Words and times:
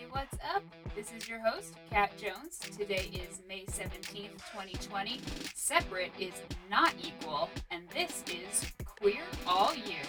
Hey, 0.00 0.06
what's 0.08 0.38
up? 0.56 0.62
This 0.96 1.12
is 1.12 1.28
your 1.28 1.40
host, 1.40 1.74
Cat 1.90 2.16
Jones. 2.16 2.58
Today 2.58 3.10
is 3.12 3.42
May 3.46 3.66
17th, 3.66 4.40
2020. 4.50 5.20
Separate 5.54 6.10
is 6.18 6.32
not 6.70 6.94
equal, 7.02 7.50
and 7.70 7.82
this 7.94 8.24
is 8.26 8.72
Queer 8.86 9.20
All 9.46 9.74
Year. 9.74 10.00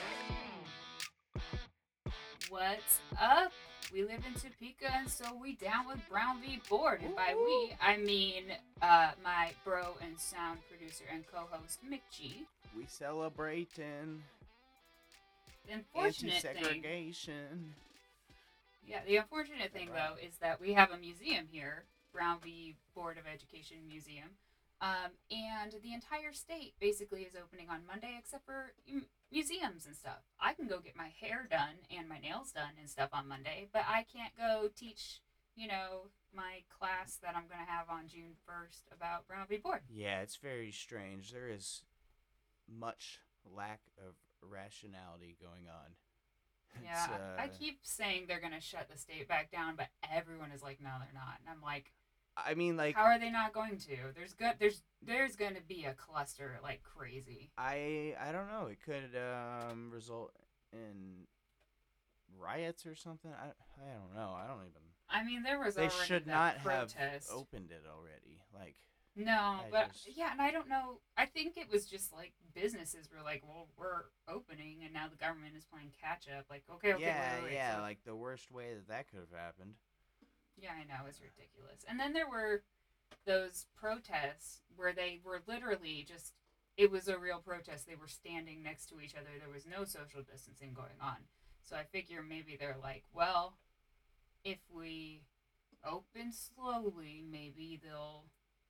What's 2.50 3.02
up? 3.20 3.52
We 3.92 4.04
live 4.04 4.22
in 4.26 4.34
Topeka, 4.34 4.96
and 4.96 5.10
so 5.10 5.26
we 5.42 5.56
down 5.56 5.85
with 5.90 5.99
Brown 6.10 6.39
v. 6.39 6.62
Board. 6.69 7.01
And 7.03 7.13
by 7.13 7.35
we, 7.35 7.76
I 7.81 7.97
mean 7.97 8.44
uh, 8.81 9.12
my 9.21 9.51
bro 9.65 9.97
and 10.01 10.17
sound 10.17 10.60
producer 10.69 11.03
and 11.13 11.26
co-host, 11.28 11.79
Mick 11.85 11.99
G. 12.10 12.46
We 12.78 12.85
celebrating 12.87 14.23
The 15.67 15.73
unfortunate 15.73 16.41
thing 16.44 16.55
anti-segregation. 16.55 17.73
Yeah, 18.86 19.00
the 19.05 19.18
unfortunate 19.18 19.72
thing 19.72 19.90
though 19.94 20.16
is 20.26 20.38
that 20.38 20.59
we 20.59 20.73
have 20.73 20.91
a 20.91 20.98
museum 20.98 21.46
here, 21.50 21.86
Brown 22.14 22.40
v. 22.44 22.76
Board 22.96 23.18
of 23.18 23.24
Education 23.32 23.78
Museum, 23.88 24.30
um, 24.82 25.12
and 25.30 25.74
the 25.84 25.94
entire 25.94 26.34
state 26.34 26.74
basically 26.80 27.22
is 27.22 27.34
opening 27.36 27.70
on 27.70 27.82
Monday 27.88 28.16
except 28.18 28.46
for 28.46 28.74
m- 28.90 29.05
museums 29.32 29.86
and 29.86 29.96
stuff. 29.96 30.20
I 30.40 30.54
can 30.54 30.68
go 30.68 30.80
get 30.80 30.96
my 30.98 31.10
hair 31.22 31.48
done 31.50 31.76
and 31.96 32.10
my 32.10 32.20
nails 32.20 32.52
done 32.52 32.74
and 32.80 32.90
stuff 32.90 33.10
on 33.14 33.28
Monday, 33.28 33.68
but 33.72 33.84
I 33.88 34.04
can't 34.12 34.36
go 34.38 34.70
teach, 34.76 35.22
you 35.55 35.68
know, 35.68 36.08
my 36.36 36.63
class 36.77 37.18
that 37.22 37.36
I'm 37.36 37.48
gonna 37.48 37.70
have 37.70 37.90
on 37.90 38.08
June 38.08 38.36
first 38.46 38.88
about 38.91 39.27
Brown 39.27 39.46
v. 39.48 39.58
Board. 39.58 39.82
Yeah, 39.90 40.22
it's 40.22 40.38
very 40.38 40.72
strange. 40.72 41.32
There 41.32 41.48
is 41.50 41.84
much 42.68 43.20
lack 43.46 43.82
of 43.98 44.16
rationality 44.41 45.38
going 45.41 45.68
on. 45.70 45.91
Yeah, 46.84 47.04
It's, 47.06 47.14
I 47.40 47.46
uh, 47.46 47.48
keep 47.58 47.80
saying 47.84 48.26
they're 48.28 48.40
gonna 48.40 48.62
shut 48.62 48.90
the 48.90 48.98
state 48.98 49.28
back 49.28 49.52
down, 49.52 49.76
but 49.76 49.88
everyone 50.14 50.52
is 50.52 50.62
like, 50.64 50.80
no, 50.82 50.90
they're 51.00 51.14
not, 51.14 51.40
and 51.40 51.50
I'm 51.50 51.62
like. 51.62 51.94
I 52.38 52.54
mean, 52.54 52.78
like, 52.78 52.96
How 52.96 53.04
are 53.04 53.20
they 53.20 53.30
not 53.30 53.52
going 53.52 53.78
to? 53.78 53.98
There's 54.16 54.34
good. 54.34 54.54
there's 54.58 54.84
there's 55.02 55.36
going 55.36 55.55
to 55.55 55.62
be 55.62 55.84
a 55.84 55.94
cluster 55.94 56.60
like 56.63 56.82
crazy. 56.82 57.52
I 57.58 58.16
I 58.20 58.32
don't 58.32 58.48
know. 58.48 58.68
It 58.68 58.78
could 58.84 59.18
um 59.20 59.91
result 59.91 60.32
in 60.72 61.28
riots 62.40 62.85
or 62.85 62.96
something. 62.96 63.32
I 63.32 63.48
I 63.48 63.94
don't 63.94 64.16
know. 64.16 64.33
I 64.33 64.47
don't 64.47 64.61
even. 64.61 64.81
I 65.09 65.23
mean, 65.25 65.44
there 65.44 65.59
was 65.59 65.75
They 65.75 65.89
should 65.89 66.25
not 66.25 66.63
protest. 66.63 66.95
have 66.97 67.38
opened 67.38 67.72
it 67.72 67.83
already. 67.85 68.39
Like, 68.53 68.78
No, 69.15 69.33
I 69.33 69.67
but 69.69 69.91
just- 69.93 70.17
yeah, 70.17 70.31
and 70.31 70.41
I 70.41 70.51
don't 70.51 70.69
know. 70.69 70.99
I 71.17 71.25
think 71.25 71.57
it 71.57 71.69
was 71.69 71.85
just 71.85 72.13
like 72.13 72.33
businesses 72.53 73.09
were 73.11 73.23
like, 73.23 73.43
well, 73.45 73.67
we're 73.77 74.05
opening, 74.27 74.79
and 74.83 74.93
now 74.93 75.07
the 75.09 75.17
government 75.17 75.55
is 75.57 75.65
playing 75.65 75.91
catch 76.01 76.27
up. 76.29 76.45
Like, 76.49 76.63
okay, 76.75 76.93
okay, 76.93 77.03
yeah, 77.03 77.35
wait, 77.35 77.43
wait, 77.43 77.49
wait, 77.49 77.53
yeah. 77.55 77.75
so- 77.75 77.81
Like 77.81 77.99
the 78.05 78.15
worst 78.15 78.49
way 78.51 78.73
that 78.73 78.87
that 78.87 79.09
could 79.09 79.19
have 79.19 79.37
happened. 79.37 79.73
Yeah, 80.57 80.71
I 80.79 80.83
know 80.83 81.05
it's 81.07 81.19
ridiculous. 81.21 81.83
And 81.89 81.99
then 81.99 82.13
there 82.13 82.29
were 82.29 82.63
those 83.25 83.65
protests 83.75 84.61
where 84.75 84.93
they 84.93 85.19
were 85.23 85.41
literally 85.47 86.05
just 86.07 86.33
it 86.77 86.89
was 86.89 87.07
a 87.09 87.17
real 87.17 87.39
protest. 87.39 87.85
They 87.87 87.95
were 87.95 88.07
standing 88.07 88.63
next 88.63 88.85
to 88.89 89.01
each 89.01 89.13
other. 89.15 89.27
There 89.37 89.53
was 89.53 89.65
no 89.67 89.83
social 89.83 90.21
distancing 90.21 90.73
going 90.73 90.99
on. 91.01 91.17
So 91.63 91.75
I 91.75 91.83
figure 91.83 92.23
maybe 92.23 92.55
they're 92.57 92.77
like, 92.81 93.03
well, 93.13 93.57
if 94.43 94.59
we 94.73 95.21
open 95.85 96.31
slowly, 96.31 97.23
maybe 97.29 97.79
they'll, 97.83 98.25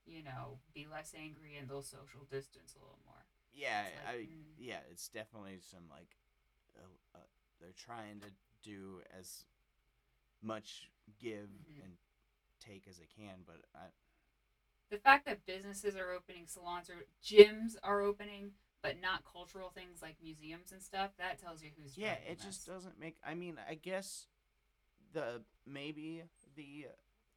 you 0.05 0.23
know, 0.23 0.59
be 0.73 0.85
less 0.91 1.13
angry 1.17 1.57
and 1.57 1.69
they'll 1.69 1.81
social 1.81 2.25
distance 2.29 2.75
a 2.75 2.79
little 2.79 2.99
more. 3.05 3.23
Yeah, 3.53 3.83
It's 3.87 4.07
I 4.07 4.15
mm. 4.15 4.27
yeah, 4.59 4.79
it's 4.89 5.09
definitely 5.09 5.59
some 5.61 5.83
like, 5.89 6.15
uh, 6.77 7.17
uh, 7.17 7.19
they're 7.59 7.73
trying 7.77 8.19
to 8.21 8.27
do 8.63 9.01
as 9.17 9.45
much 10.41 10.89
give 11.19 11.49
Mhm. 11.49 11.83
and 11.83 11.93
take 12.59 12.87
as 12.87 12.97
they 12.97 13.07
can, 13.07 13.43
but 13.45 13.61
I, 13.75 13.87
The 14.89 14.97
fact 14.97 15.25
that 15.25 15.45
businesses 15.45 15.95
are 15.95 16.11
opening, 16.11 16.47
salons 16.47 16.89
or 16.89 17.05
gyms 17.23 17.75
are 17.81 18.01
opening, 18.01 18.51
but 18.81 18.99
not 18.99 19.23
cultural 19.23 19.69
things 19.69 20.01
like 20.01 20.15
museums 20.21 20.71
and 20.71 20.81
stuff, 20.81 21.11
that 21.17 21.39
tells 21.39 21.63
you 21.63 21.71
who's 21.77 21.95
yeah, 21.97 22.15
it 22.29 22.39
just 22.39 22.65
doesn't 22.67 22.99
make. 22.99 23.15
I 23.25 23.33
mean, 23.33 23.57
I 23.69 23.75
guess 23.75 24.27
the 25.13 25.41
maybe 25.65 26.23
the 26.55 26.87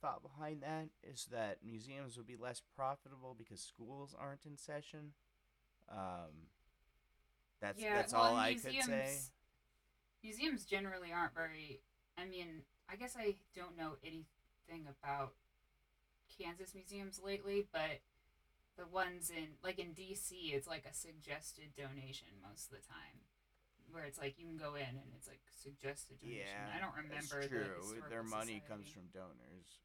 thought 0.05 0.23
behind 0.23 0.61
that 0.61 0.89
is 1.03 1.27
that 1.33 1.59
museums 1.65 2.19
would 2.19 2.27
be 2.27 2.37
less 2.37 2.61
profitable 2.77 3.35
because 3.37 3.61
schools 3.61 4.15
aren't 4.19 4.45
in 4.45 4.59
session. 4.59 5.13
Um, 5.91 6.51
that's 7.61 7.83
that's 7.83 8.13
well, 8.13 8.23
all 8.23 8.37
I 8.37 8.55
could 8.55 8.73
say. 8.85 9.17
museums- 10.23 10.67
generally 10.67 11.11
aren't 11.11 11.35
very. 11.35 11.81
I 12.19 12.27
mean, 12.27 12.63
I 12.91 12.97
guess 12.97 13.17
I 13.19 13.37
don't 13.57 13.79
know 13.79 13.97
anything 14.05 14.87
about 14.87 15.33
Kansas 16.39 16.75
museums 16.75 17.21
lately, 17.25 17.67
but 17.73 18.01
the 18.77 18.87
ones 18.87 19.31
in 19.35 19.57
like 19.63 19.79
in 19.79 19.95
DC, 19.95 20.53
it's 20.53 20.69
like 20.69 20.85
a 20.91 20.95
suggested 20.95 21.73
donation 21.77 22.29
most 22.47 22.71
of 22.71 22.77
the 22.77 22.87
time, 22.87 23.25
where 23.91 24.05
it's 24.05 24.19
like 24.19 24.35
you 24.39 24.45
can 24.45 24.59
go 24.59 24.75
in 24.75 24.83
and 24.83 25.17
it's 25.17 25.29
like 25.29 25.41
suggested 25.49 26.21
donation. 26.21 26.45
Yeah, 26.45 26.77
I 26.77 26.81
don't 26.81 26.95
remember. 26.95 27.41
That's 27.41 27.49
true. 27.49 28.03
The 28.03 28.11
Their 28.11 28.23
money 28.23 28.63
comes 28.69 28.89
from 28.89 29.05
donors. 29.15 29.81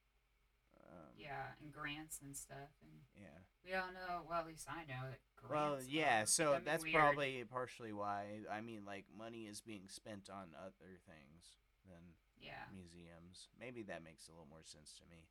Um, 0.90 1.14
Yeah, 1.16 1.54
and 1.62 1.72
grants 1.72 2.20
and 2.22 2.36
stuff, 2.36 2.74
and 2.82 3.02
Yeah. 3.16 3.40
we 3.64 3.74
all 3.74 3.92
know. 3.92 4.26
Well, 4.28 4.40
at 4.40 4.48
least 4.48 4.68
I 4.70 4.86
know 4.86 5.10
that. 5.10 5.20
Well, 5.50 5.80
yeah, 5.88 6.26
so 6.26 6.60
that's 6.64 6.84
weird. 6.84 6.96
probably 6.96 7.44
partially 7.46 7.94
why. 7.94 8.42
I 8.52 8.62
mean, 8.62 8.84
like, 8.86 9.06
money 9.16 9.48
is 9.48 9.62
being 9.62 9.88
spent 9.88 10.30
on 10.30 10.56
other 10.58 10.98
things 11.06 11.56
than 11.86 12.16
yeah. 12.42 12.66
museums. 12.74 13.50
Maybe 13.60 13.84
that 13.84 14.04
makes 14.04 14.28
a 14.28 14.32
little 14.32 14.48
more 14.50 14.64
sense 14.64 14.96
to 15.00 15.06
me. 15.10 15.28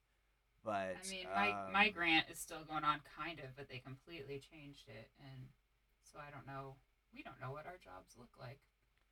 But 0.65 0.97
I 0.99 1.09
mean, 1.09 1.27
my 1.35 1.71
my 1.73 1.87
um, 1.89 1.95
grant 1.95 2.27
is 2.31 2.39
still 2.39 2.65
going 2.67 2.85
on, 2.85 3.01
kind 3.17 3.39
of, 3.39 3.57
but 3.57 3.69
they 3.69 3.79
completely 3.79 4.41
changed 4.43 4.89
it, 4.89 5.09
and 5.21 5.49
so 6.03 6.19
I 6.19 6.31
don't 6.31 6.47
know. 6.47 6.77
We 7.15 7.23
don't 7.23 7.41
know 7.41 7.53
what 7.53 7.67
our 7.67 7.79
jobs 7.79 8.17
look 8.19 8.35
like. 8.41 8.59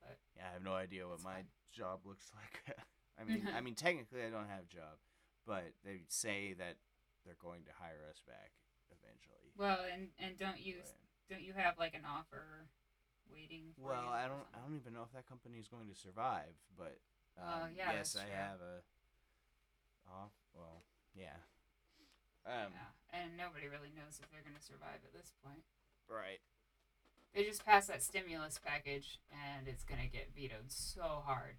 But 0.01 0.19
yeah, 0.37 0.51
I 0.51 0.53
have 0.55 0.65
no 0.65 0.75
idea 0.75 1.07
what 1.09 1.23
my 1.23 1.47
job 1.73 2.01
looks 2.05 2.31
like. 2.39 2.77
I 3.19 3.25
mean, 3.25 3.49
I 3.55 3.61
mean, 3.65 3.75
technically, 3.75 4.23
I 4.27 4.31
don't 4.31 4.49
have 4.51 4.67
a 4.67 4.75
job, 4.75 4.99
but 5.47 5.73
they 5.85 6.03
say 6.09 6.53
that 6.59 6.77
they're 7.25 7.39
going 7.41 7.65
to 7.65 7.73
hire 7.81 8.03
us 8.11 8.21
back 8.27 8.51
eventually. 8.91 9.53
Well, 9.57 9.79
and 9.93 10.09
and 10.19 10.37
don't 10.39 10.61
you 10.61 10.77
But- 10.83 10.95
don't 11.31 11.43
you 11.43 11.55
have 11.55 11.79
like 11.79 11.95
an 11.95 12.05
offer 12.05 12.67
waiting? 13.31 13.73
For 13.79 13.91
well, 13.91 14.03
you 14.05 14.09
I 14.11 14.27
don't. 14.29 14.47
I 14.55 14.59
don't 14.63 14.77
even 14.77 14.93
know 14.95 15.03
if 15.03 15.13
that 15.13 15.27
company 15.27 15.59
is 15.59 15.69
going 15.69 15.89
to 15.89 15.95
survive. 15.97 16.55
But 16.77 16.99
um, 17.39 17.45
Oh, 17.47 17.67
yeah, 17.77 17.93
yes, 17.93 18.17
I 18.17 18.25
true. 18.25 18.35
have 18.35 18.61
a 18.61 18.83
off. 20.11 20.33
Well, 20.55 20.83
yeah. 21.15 21.37
Um, 22.47 22.71
yeah, 22.71 22.95
and 23.21 23.37
nobody 23.37 23.67
really 23.67 23.91
knows 23.97 24.21
if 24.23 24.31
they're 24.31 24.43
going 24.47 24.55
to 24.57 24.63
survive 24.63 25.03
at 25.05 25.13
this 25.13 25.33
point. 25.45 25.65
Right. 26.09 26.39
They 27.35 27.43
just 27.45 27.65
passed 27.67 27.89
that 27.89 28.03
stimulus 28.05 28.61
package, 28.65 29.19
and 29.33 29.67
it's 29.67 29.83
going 29.83 30.01
to 30.01 30.07
get 30.09 30.31
vetoed 30.35 30.71
so 30.71 31.23
hard. 31.27 31.57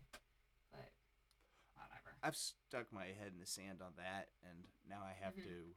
I've 2.23 2.35
stuck 2.35 2.91
my 2.91 3.05
head 3.05 3.31
in 3.33 3.39
the 3.39 3.45
sand 3.45 3.81
on 3.81 3.93
that, 3.97 4.29
and 4.49 4.67
now 4.87 5.01
I 5.03 5.13
have 5.23 5.35
Mhm. 5.35 5.43
to 5.43 5.75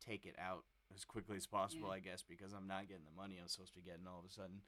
take 0.00 0.26
it 0.26 0.38
out 0.38 0.64
as 0.94 1.04
quickly 1.04 1.36
as 1.36 1.46
possible, 1.46 1.88
Yeah. 1.88 1.94
I 1.94 2.00
guess, 2.00 2.22
because 2.22 2.52
I'm 2.52 2.66
not 2.66 2.86
getting 2.88 3.04
the 3.04 3.10
money 3.10 3.38
I'm 3.38 3.48
supposed 3.48 3.72
to 3.74 3.80
be 3.80 3.82
getting 3.82 4.06
all 4.06 4.20
of 4.20 4.24
a 4.24 4.30
sudden. 4.30 4.62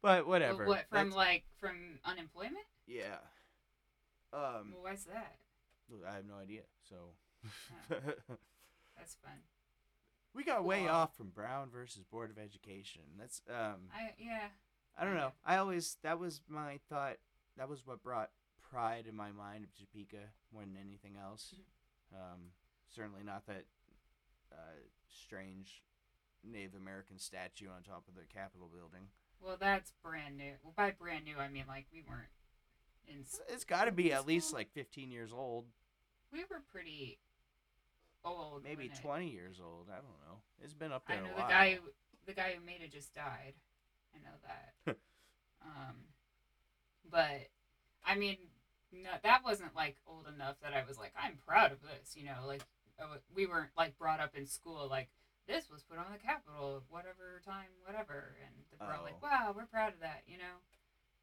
But 0.00 0.26
whatever. 0.26 0.66
What 0.66 0.88
from 0.88 0.96
That's- 1.10 1.14
like 1.14 1.44
from 1.58 2.00
unemployment? 2.04 2.66
yeah. 2.86 3.18
Um, 4.32 4.72
Well, 4.72 4.82
why's 4.82 5.04
that? 5.04 5.38
I 6.06 6.14
have 6.14 6.24
no 6.26 6.36
idea. 6.38 6.66
So 6.82 7.14
That's 7.88 9.14
fun. 9.16 9.42
we 10.32 10.44
got 10.44 10.64
way 10.64 10.88
off 10.88 11.14
from 11.16 11.30
Brown 11.30 11.70
versus 11.70 12.04
Board 12.04 12.30
of 12.30 12.38
Education. 12.38 13.02
That's 13.18 13.42
um, 13.48 13.90
I 13.92 14.14
yeah. 14.18 14.50
I 14.96 15.04
don't 15.04 15.14
know. 15.16 15.32
I 15.44 15.56
always 15.58 15.96
that 16.02 16.18
was 16.18 16.40
my 16.48 16.78
thought. 16.88 17.18
That 17.56 17.68
was 17.68 17.86
what 17.86 18.02
brought 18.02 18.30
pride 18.74 19.06
in 19.08 19.14
my 19.14 19.30
mind 19.30 19.62
of 19.64 19.70
Topeka 19.74 20.26
more 20.52 20.62
than 20.62 20.76
anything 20.76 21.14
else. 21.22 21.54
Mm-hmm. 21.54 22.16
Um, 22.16 22.40
certainly 22.94 23.22
not 23.24 23.46
that 23.46 23.64
uh, 24.52 24.82
strange 25.08 25.82
Native 26.42 26.74
American 26.74 27.18
statue 27.18 27.68
on 27.74 27.82
top 27.82 28.04
of 28.08 28.14
the 28.14 28.22
Capitol 28.32 28.68
building. 28.74 29.06
Well, 29.40 29.56
that's 29.58 29.92
brand 30.02 30.36
new. 30.36 30.52
Well, 30.62 30.74
by 30.76 30.90
brand 30.90 31.24
new, 31.24 31.36
I 31.38 31.48
mean 31.48 31.64
like 31.68 31.86
we 31.92 32.02
weren't 32.08 32.32
in. 33.06 33.24
It's, 33.48 33.64
got 33.64 33.84
to 33.84 33.92
be 33.92 34.12
at 34.12 34.26
least 34.26 34.52
like 34.52 34.72
15 34.74 35.10
years 35.10 35.32
old, 35.32 35.66
We 36.32 36.40
were 36.50 36.62
pretty 36.72 37.18
old. 38.24 38.64
maybe 38.64 38.88
when 38.88 38.96
it- 38.96 39.02
20 39.02 39.28
years 39.30 39.60
old. 39.64 39.88
I 39.90 39.96
don't 39.96 40.20
know. 40.26 40.38
It's 40.62 40.74
been 40.74 40.92
up 40.92 41.06
there 41.06 41.16
I 41.16 41.20
a 41.20 41.22
know 41.22 41.28
the 41.28 41.40
while. 41.40 41.48
guy. 41.48 41.78
The 42.26 42.32
guy 42.32 42.54
who 42.58 42.64
made 42.64 42.80
it 42.82 42.90
just 42.90 43.14
died. 43.14 43.54
I 44.14 44.18
know 44.18 44.36
that. 44.46 44.96
um, 45.62 45.96
but 47.10 47.48
I 48.04 48.14
mean, 48.14 48.38
no, 49.02 49.10
that 49.22 49.44
wasn't 49.44 49.74
like 49.74 49.96
old 50.06 50.26
enough 50.32 50.56
that 50.62 50.72
I 50.74 50.84
was 50.86 50.98
like, 50.98 51.12
I'm 51.20 51.38
proud 51.46 51.72
of 51.72 51.78
this. 51.82 52.14
You 52.16 52.24
know, 52.26 52.46
like 52.46 52.62
uh, 53.00 53.16
we 53.34 53.46
weren't 53.46 53.70
like 53.76 53.98
brought 53.98 54.20
up 54.20 54.34
in 54.36 54.46
school 54.46 54.86
like 54.90 55.08
this 55.46 55.68
was 55.70 55.82
put 55.82 55.98
on 55.98 56.06
the 56.12 56.18
Capitol, 56.18 56.82
whatever 56.88 57.42
time, 57.44 57.68
whatever, 57.84 58.34
and 58.46 58.54
we're 58.80 58.94
all 58.96 59.02
like, 59.04 59.16
Oh. 59.22 59.26
wow, 59.28 59.52
we're 59.54 59.66
proud 59.66 59.92
of 59.92 60.00
that. 60.00 60.22
You 60.26 60.38
know, 60.38 60.54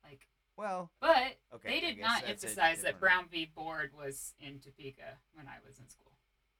like 0.03 0.27
Well, 0.57 0.91
But 1.00 1.38
okay. 1.56 1.69
they 1.69 1.79
did 1.79 2.00
not 2.00 2.23
emphasize 2.27 2.81
that 2.83 3.00
Brown 3.00 3.25
v. 3.31 3.45
Board 3.56 3.91
was 3.97 4.33
in 4.39 4.59
Topeka 4.59 5.17
when 5.33 5.47
I 5.47 5.57
was 5.67 5.79
in 5.79 5.88
school. 5.89 6.12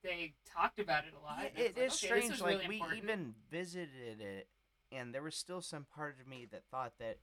They 0.04 0.34
talked 0.52 0.80
about 0.80 1.04
it 1.06 1.14
a 1.16 1.24
lot. 1.24 1.42
Yeah, 1.44 1.50
and 1.50 1.58
I 1.58 1.62
was 1.62 1.78
it 1.78 1.78
is 1.78 1.94
okay, 2.04 2.08
strange. 2.26 2.42
Like 2.42 2.50
really 2.56 2.68
we 2.68 2.76
important. 2.78 3.04
even 3.04 3.36
visited 3.52 4.20
it, 4.22 4.48
and 4.92 5.14
there 5.14 5.22
was 5.22 5.36
still 5.36 5.62
some 5.62 5.86
part 5.96 6.18
of 6.20 6.28
me 6.28 6.48
that 6.52 6.64
thought 6.72 6.94
that 7.00 7.20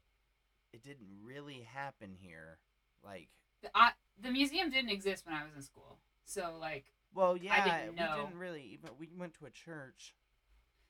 it 0.72 0.84
didn't 0.84 1.08
really 1.24 1.62
happen 1.62 2.10
here. 2.20 2.58
Like, 3.04 3.28
I, 3.74 3.90
the 4.20 4.30
museum 4.30 4.70
didn't 4.70 4.90
exist 4.90 5.26
when 5.26 5.34
I 5.34 5.44
was 5.44 5.52
in 5.56 5.62
school, 5.62 5.98
so 6.24 6.56
like 6.60 6.86
well, 7.14 7.36
yeah, 7.36 7.64
didn't 7.82 7.96
we 7.96 8.22
didn't 8.22 8.38
really 8.38 8.62
even. 8.72 8.90
We 8.98 9.08
went 9.16 9.34
to 9.38 9.46
a 9.46 9.50
church. 9.50 10.14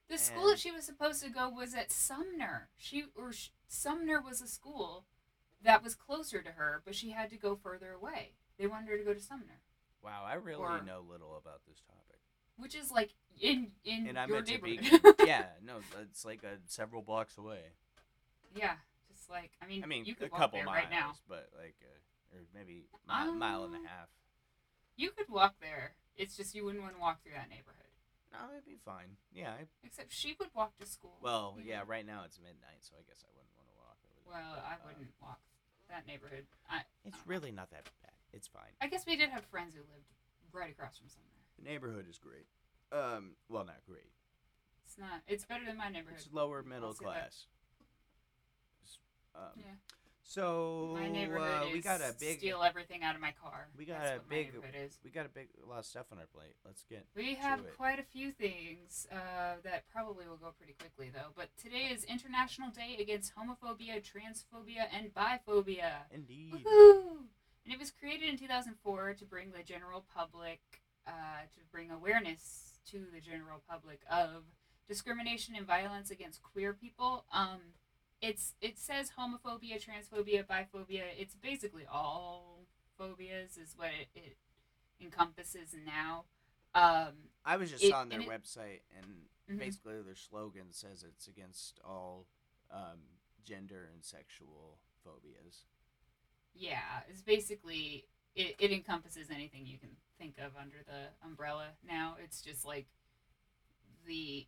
the 0.09 0.19
school 0.19 0.49
that 0.49 0.59
she 0.59 0.71
was 0.71 0.85
supposed 0.85 1.23
to 1.23 1.31
go 1.31 1.49
was 1.49 1.75
at 1.75 1.91
Sumner. 1.93 2.69
She 2.77 3.05
or 3.15 3.33
sh 3.33 3.51
Sumner 3.69 4.21
was 4.21 4.41
a 4.41 4.49
school 4.49 5.05
that 5.63 5.83
was 5.85 5.95
closer 5.95 6.41
to 6.43 6.51
her, 6.53 6.83
but 6.85 6.95
she 6.95 7.11
had 7.11 7.31
to 7.31 7.37
go 7.37 7.55
further 7.57 7.93
away. 7.93 8.33
They 8.59 8.67
wanted 8.67 8.89
her 8.89 8.99
to 8.99 9.05
go 9.05 9.15
to 9.15 9.21
Sumner, 9.21 9.61
Wow, 10.03 10.25
I 10.27 10.35
really 10.35 10.61
Or- 10.63 10.83
know 10.83 11.01
little 11.09 11.37
about 11.37 11.61
this 11.67 11.81
topic. 11.81 12.21
which 12.57 12.75
is 12.75 12.91
like 12.91 13.15
in 13.41 13.71
in 13.85 14.09
And 14.09 14.19
I'm 14.19 14.29
your 14.29 14.43
neighborhood. 14.43 15.15
yeah, 15.27 15.47
no, 15.63 15.77
it's 16.03 16.25
like 16.25 16.43
a 16.43 16.59
several 16.67 17.03
blocks 17.03 17.37
away. 17.39 17.61
yeah, 18.55 18.75
just 19.11 19.29
like 19.31 19.53
I 19.63 19.67
mean, 19.67 19.85
I 19.85 19.87
mean, 19.87 20.05
you 20.05 20.15
could 20.15 20.29
a 20.29 20.31
walk 20.31 20.41
couple 20.41 20.59
there 20.59 20.67
miles, 20.67 20.77
right 20.85 20.91
now. 20.91 21.15
but 21.29 21.49
like, 21.57 21.77
uh, 21.83 21.99
or 22.33 22.41
maybe 22.55 22.85
mile, 23.07 23.33
mile 23.35 23.65
and 23.65 23.75
Um, 23.75 23.85
a 23.85 23.89
half. 23.89 24.09
You 24.97 25.11
could 25.11 25.29
walk 25.29 25.57
there. 25.61 25.95
It's 26.17 26.37
just 26.37 26.55
you 26.55 26.65
wouldn't 26.65 26.83
want 26.83 26.95
to 26.97 27.01
walk 27.01 27.23
through 27.23 27.33
that 27.33 27.49
neighborhood. 27.49 27.87
No, 28.33 28.53
it'd 28.53 28.67
be 28.67 28.77
fine. 28.85 29.17
Yeah. 29.33 29.53
I, 29.53 29.67
Except 29.83 30.13
she 30.13 30.37
would 30.39 30.51
walk 30.55 30.77
to 30.79 30.87
school. 30.87 31.17
well, 31.23 31.57
yeah. 31.63 31.79
know? 31.81 31.85
Right 31.87 32.05
now 32.07 32.23
it's 32.25 32.39
midnight, 32.39 32.81
so 32.81 32.95
I 32.99 33.03
guess 33.09 33.25
I 33.25 33.31
wouldn't 33.33 33.55
want 33.57 33.69
to 33.73 33.77
walk 33.79 33.97
over 34.05 34.19
there. 34.21 34.29
Well, 34.29 34.53
but, 34.57 34.65
I 34.69 34.75
uh, 34.75 34.85
wouldn't 34.85 35.15
walk 35.23 35.41
that 35.89 36.07
neighborhood. 36.07 36.45
I 36.69 36.83
It's 37.05 37.17
really 37.27 37.53
not 37.53 37.71
that 37.71 37.85
bad. 38.03 38.13
It's 38.33 38.47
fine. 38.49 38.75
I 38.81 38.89
guess 38.89 39.07
we 39.07 39.17
did 39.17 39.31
have 39.31 39.45
friends 39.47 39.75
who 39.75 39.81
lived 39.81 40.13
right 40.53 40.71
across 40.71 40.99
from 40.99 41.09
somewhere. 41.09 41.41
The 41.59 41.65
neighborhood 41.65 42.07
is 42.09 42.19
great. 42.19 42.47
Um, 42.93 43.37
well, 43.49 43.65
not 43.65 43.81
great. 43.87 44.13
It's 44.85 44.99
not. 44.99 45.23
It's 45.27 45.45
better 45.45 45.65
than 45.65 45.77
my 45.77 45.89
neighborhood. 45.89 46.21
It's 46.21 46.29
lower 46.33 46.63
middle 46.63 46.93
class. 46.93 47.47
Um, 49.35 49.55
Yeah. 49.57 49.79
So 50.29 50.91
My 50.95 51.09
neighborhood 51.09 51.63
uh, 51.63 51.73
we 51.73 51.81
got 51.81 52.03
a 52.03 52.15
big 52.21 52.39
steal 52.39 52.63
everything 52.63 53.03
out 53.03 53.15
of 53.15 53.21
my 53.23 53.33
car. 53.43 53.69
we 53.79 53.87
got 53.87 54.01
That's 54.03 54.19
a 54.19 54.29
big- 54.29 54.53
we 55.03 55.09
got 55.11 55.25
a 55.25 55.31
big 55.31 55.49
a 55.65 55.67
lot 55.67 55.79
of 55.79 55.87
stuff 55.87 56.05
on 56.13 56.19
our 56.19 56.27
plate. 56.27 56.55
Let's 56.67 56.85
get 56.85 57.07
We 57.17 57.35
have 57.37 57.61
it. 57.61 57.75
quite 57.79 57.99
a 57.99 58.03
few 58.03 58.31
things 58.31 59.07
uh, 59.11 59.55
that 59.65 59.89
probably 59.91 60.29
will 60.29 60.37
go 60.37 60.53
pretty 60.59 60.75
quickly 60.75 61.11
though. 61.11 61.31
But 61.35 61.49
today 61.57 61.89
is 61.95 62.05
International 62.05 62.69
Day 62.69 62.99
against 63.01 63.33
homophobia, 63.37 64.03
transphobia, 64.05 64.85
and 64.93 65.15
biphobia. 65.15 65.93
indeed. 66.13 66.53
Woohoo! 66.63 67.25
And 67.65 67.73
it 67.73 67.79
was 67.79 67.91
created 67.91 68.29
in 68.29 68.37
2004 68.37 69.15
to 69.15 69.25
bring 69.25 69.53
the 69.53 69.63
general 69.63 70.05
public, 70.15 70.61
uh, 71.07 71.11
to 71.55 71.61
bring 71.73 71.91
awareness 71.91 72.75
to 72.91 73.07
the 73.15 73.21
general 73.23 73.63
public 73.67 74.03
of 74.11 74.45
discrimination 74.87 75.55
and 75.57 75.67
violence 75.67 76.11
against 76.11 76.43
queer 76.43 76.75
people. 76.75 77.25
Um, 77.33 77.61
it's 78.21 78.55
it 78.61 78.79
says 78.79 79.13
homophobia, 79.19 79.83
transphobia, 79.83 80.45
biphobia. 80.47 81.03
It's 81.19 81.35
basically 81.35 81.85
all 81.91 82.67
phobias 82.99 83.57
is 83.57 83.75
what 83.77 83.89
it, 83.89 84.09
it 84.15 84.37
encompasses 85.01 85.75
now. 85.87 86.25
Um, 86.75 87.13
I 87.45 87.57
was 87.57 87.71
just 87.71 87.85
It- 87.85 87.93
on 87.93 88.09
their 88.09 88.21
and 88.21 88.29
it- 88.29 88.31
website, 88.31 88.81
and 88.97 89.27
mhm. 89.51 89.59
basically 89.59 90.03
their 90.03 90.15
slogan 90.17 90.73
says 90.73 91.05
it's 91.05 91.29
against 91.29 91.81
all 91.85 92.27
um, 92.71 92.99
gender 93.45 93.89
and 93.93 94.05
sexual 94.05 94.79
phobias. 95.05 95.65
yeah, 96.55 97.03
it's 97.09 97.23
basically 97.23 98.05
it, 98.35 98.57
it 98.59 98.73
encompasses 98.73 99.31
anything 99.31 99.65
you 99.67 99.79
can 99.79 99.91
think 100.19 100.37
of 100.39 100.53
under 100.61 100.79
the 100.87 101.09
umbrella 101.27 101.69
now. 101.89 102.17
It's 102.23 102.43
just 102.43 102.65
like 102.65 102.87
the 104.07 104.47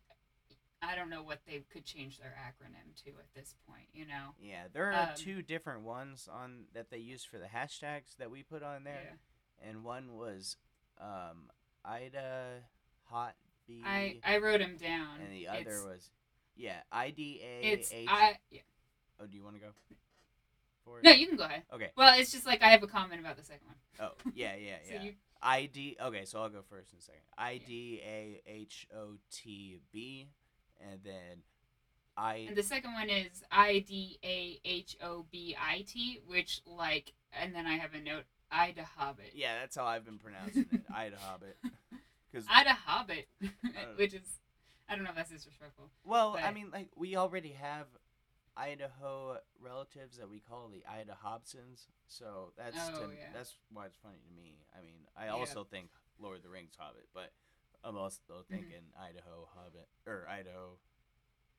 I 0.81 0.95
don't 0.95 1.09
know 1.09 1.21
what 1.21 1.39
they 1.45 1.63
could 1.71 1.85
change 1.85 2.17
their 2.19 2.33
acronym 2.39 2.95
to 3.03 3.09
at 3.11 3.33
this 3.35 3.53
point, 3.67 3.85
you 3.93 4.05
know. 4.05 4.33
Yeah, 4.39 4.63
there 4.73 4.91
are 4.91 5.09
Um, 5.09 5.15
two 5.15 5.41
different 5.41 5.83
ones 5.83 6.27
on 6.31 6.65
that 6.73 6.89
they 6.89 6.97
use 6.97 7.23
for 7.23 7.37
the 7.37 7.45
hashtags 7.45 8.15
that 8.17 8.31
we 8.31 8.41
put 8.43 8.63
on 8.63 8.83
there, 8.83 9.17
Yeah. 9.61 9.69
and 9.69 9.83
one 9.83 10.15
was 10.15 10.57
um, 10.99 11.51
Ida 11.85 12.63
Hot 13.05 13.35
B, 13.67 13.81
I 13.85 14.19
I 14.23 14.37
wrote 14.37 14.59
them 14.59 14.77
down. 14.77 15.19
and 15.21 15.31
the 15.31 15.47
other 15.47 15.59
it's, 15.71 15.83
was 15.85 16.09
yeah 16.55 16.81
I 16.91 17.11
D 17.11 17.41
A 17.43 17.61
it's 17.73 17.91
H. 17.91 18.07
I 18.09 18.39
yeah. 18.49 18.61
Oh, 19.19 19.25
do 19.27 19.35
you 19.37 19.43
want 19.43 19.55
to 19.55 19.61
go? 19.61 19.71
For 20.83 20.97
it? 20.99 21.03
No, 21.03 21.11
you 21.11 21.27
can 21.27 21.37
go 21.37 21.43
ahead. 21.43 21.63
Okay. 21.71 21.91
Well, 21.95 22.19
it's 22.19 22.31
just 22.31 22.45
like 22.45 22.61
I 22.63 22.69
have 22.69 22.81
a 22.83 22.87
comment 22.87 23.19
about 23.21 23.37
the 23.37 23.43
second 23.43 23.67
one. 23.67 23.75
Oh, 23.99 24.13
yeah, 24.33 24.55
yeah, 24.55 24.77
So 24.87 24.93
yeah. 24.95 25.01
you 25.03 25.13
I 25.43 25.65
D. 25.67 25.95
Okay, 26.01 26.25
so 26.25 26.41
I'll 26.41 26.49
go 26.49 26.61
first 26.69 26.91
in 26.93 26.99
a 26.99 27.01
second. 27.01 27.21
I 27.37 27.57
D 27.59 28.01
A 28.03 28.41
H 28.47 28.87
O 28.95 29.17
T 29.31 29.77
B, 29.91 30.27
and 30.91 30.99
then 31.03 31.43
I. 32.17 32.45
and 32.47 32.55
the 32.55 32.63
second 32.63 32.93
one 32.93 33.09
is 33.09 33.43
I 33.51 33.79
D 33.87 34.19
A 34.23 34.59
H 34.65 34.97
O 35.03 35.25
B 35.31 35.55
I 35.59 35.81
T, 35.87 36.19
which 36.27 36.61
like 36.65 37.13
and 37.33 37.53
then 37.55 37.65
I 37.65 37.73
have 37.77 37.93
a 37.93 37.99
note 38.01 38.23
Ida 38.51 38.83
Hobbit. 38.97 39.31
Yeah, 39.33 39.59
that's 39.59 39.75
how 39.75 39.85
I've 39.85 40.05
been 40.05 40.17
pronouncing 40.17 40.65
it. 40.71 40.81
Ida 40.93 41.15
Hobbit. 41.17 41.57
Because 42.31 42.45
Ida 42.49 42.73
Hobbit, 42.85 43.27
which 43.97 44.13
is 44.13 44.21
I 44.89 44.95
don't 44.95 45.03
know 45.05 45.11
if 45.11 45.15
that's 45.15 45.29
disrespectful. 45.31 45.89
well, 46.05 46.37
I 46.41 46.51
mean, 46.51 46.69
like 46.71 46.89
we 46.95 47.15
already 47.15 47.53
have 47.61 47.85
Idaho 48.57 49.37
relatives 49.61 50.17
that 50.17 50.29
we 50.29 50.39
call 50.39 50.69
the 50.69 50.83
Ida 50.89 51.15
Hobsons, 51.25 51.87
so 52.07 52.51
that's 52.57 52.75
Oh, 52.93 53.07
to, 53.07 53.13
yeah. 53.15 53.27
that's 53.33 53.55
why 53.71 53.85
it's 53.85 53.95
funny 54.03 54.17
to 54.27 54.35
me. 54.35 54.57
I 54.77 54.81
mean, 54.81 55.07
I 55.17 55.25
Yeah. 55.27 55.31
also 55.31 55.63
think 55.63 55.89
Lord 56.19 56.37
of 56.37 56.43
the 56.43 56.49
Rings 56.49 56.73
Hobbit, 56.77 57.07
but 57.13 57.31
I'm 57.83 57.97
also 57.97 58.45
Mm-hmm. 58.51 58.69
thinking 58.69 58.91
Idaho 58.99 59.47
Hobbit 59.55 59.87
or 60.05 60.27
Idaho. 60.29 60.77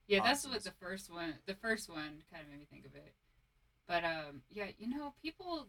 Yeah, 0.07 0.21
that's 0.21 0.47
what 0.47 0.63
the 0.65 0.73
first 0.73 1.11
one. 1.13 1.35
The 1.47 1.55
first 1.55 1.89
one 1.89 2.23
kind 2.33 2.45
of 2.45 2.51
made 2.51 2.61
me 2.61 2.67
think 2.71 2.85
of 2.87 2.95
it. 2.95 3.15
But 3.89 4.05
um, 4.05 4.43
yeah, 4.51 4.69
you 4.79 4.89
know, 4.89 5.15
people 5.23 5.69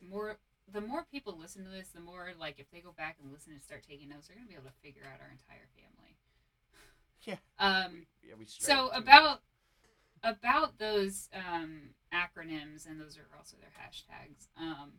more. 0.00 0.38
The 0.72 0.80
more 0.82 1.06
people 1.12 1.36
listen 1.38 1.64
to 1.64 1.70
this, 1.70 1.88
the 1.90 2.00
more 2.00 2.32
like 2.38 2.58
if 2.58 2.70
they 2.70 2.80
go 2.80 2.92
back 2.92 3.16
and 3.22 3.32
listen 3.32 3.52
and 3.52 3.62
start 3.62 3.84
taking 3.88 4.08
notes, 4.10 4.28
they're 4.28 4.36
gonna 4.36 4.48
be 4.48 4.54
able 4.54 4.64
to 4.70 4.82
figure 4.82 5.04
out 5.06 5.20
our 5.20 5.30
entire 5.32 5.68
family. 5.76 6.18
Yeah. 7.22 7.36
Um. 7.58 8.06
Yeah, 8.22 8.34
we 8.38 8.46
So 8.58 8.88
about 8.90 9.40
about 10.22 10.78
those 10.78 11.28
um, 11.34 11.90
acronyms, 12.12 12.86
and 12.86 13.00
those 13.00 13.18
are 13.18 13.28
also 13.36 13.56
their 13.60 13.72
hashtags. 13.80 14.48
Um, 14.58 14.92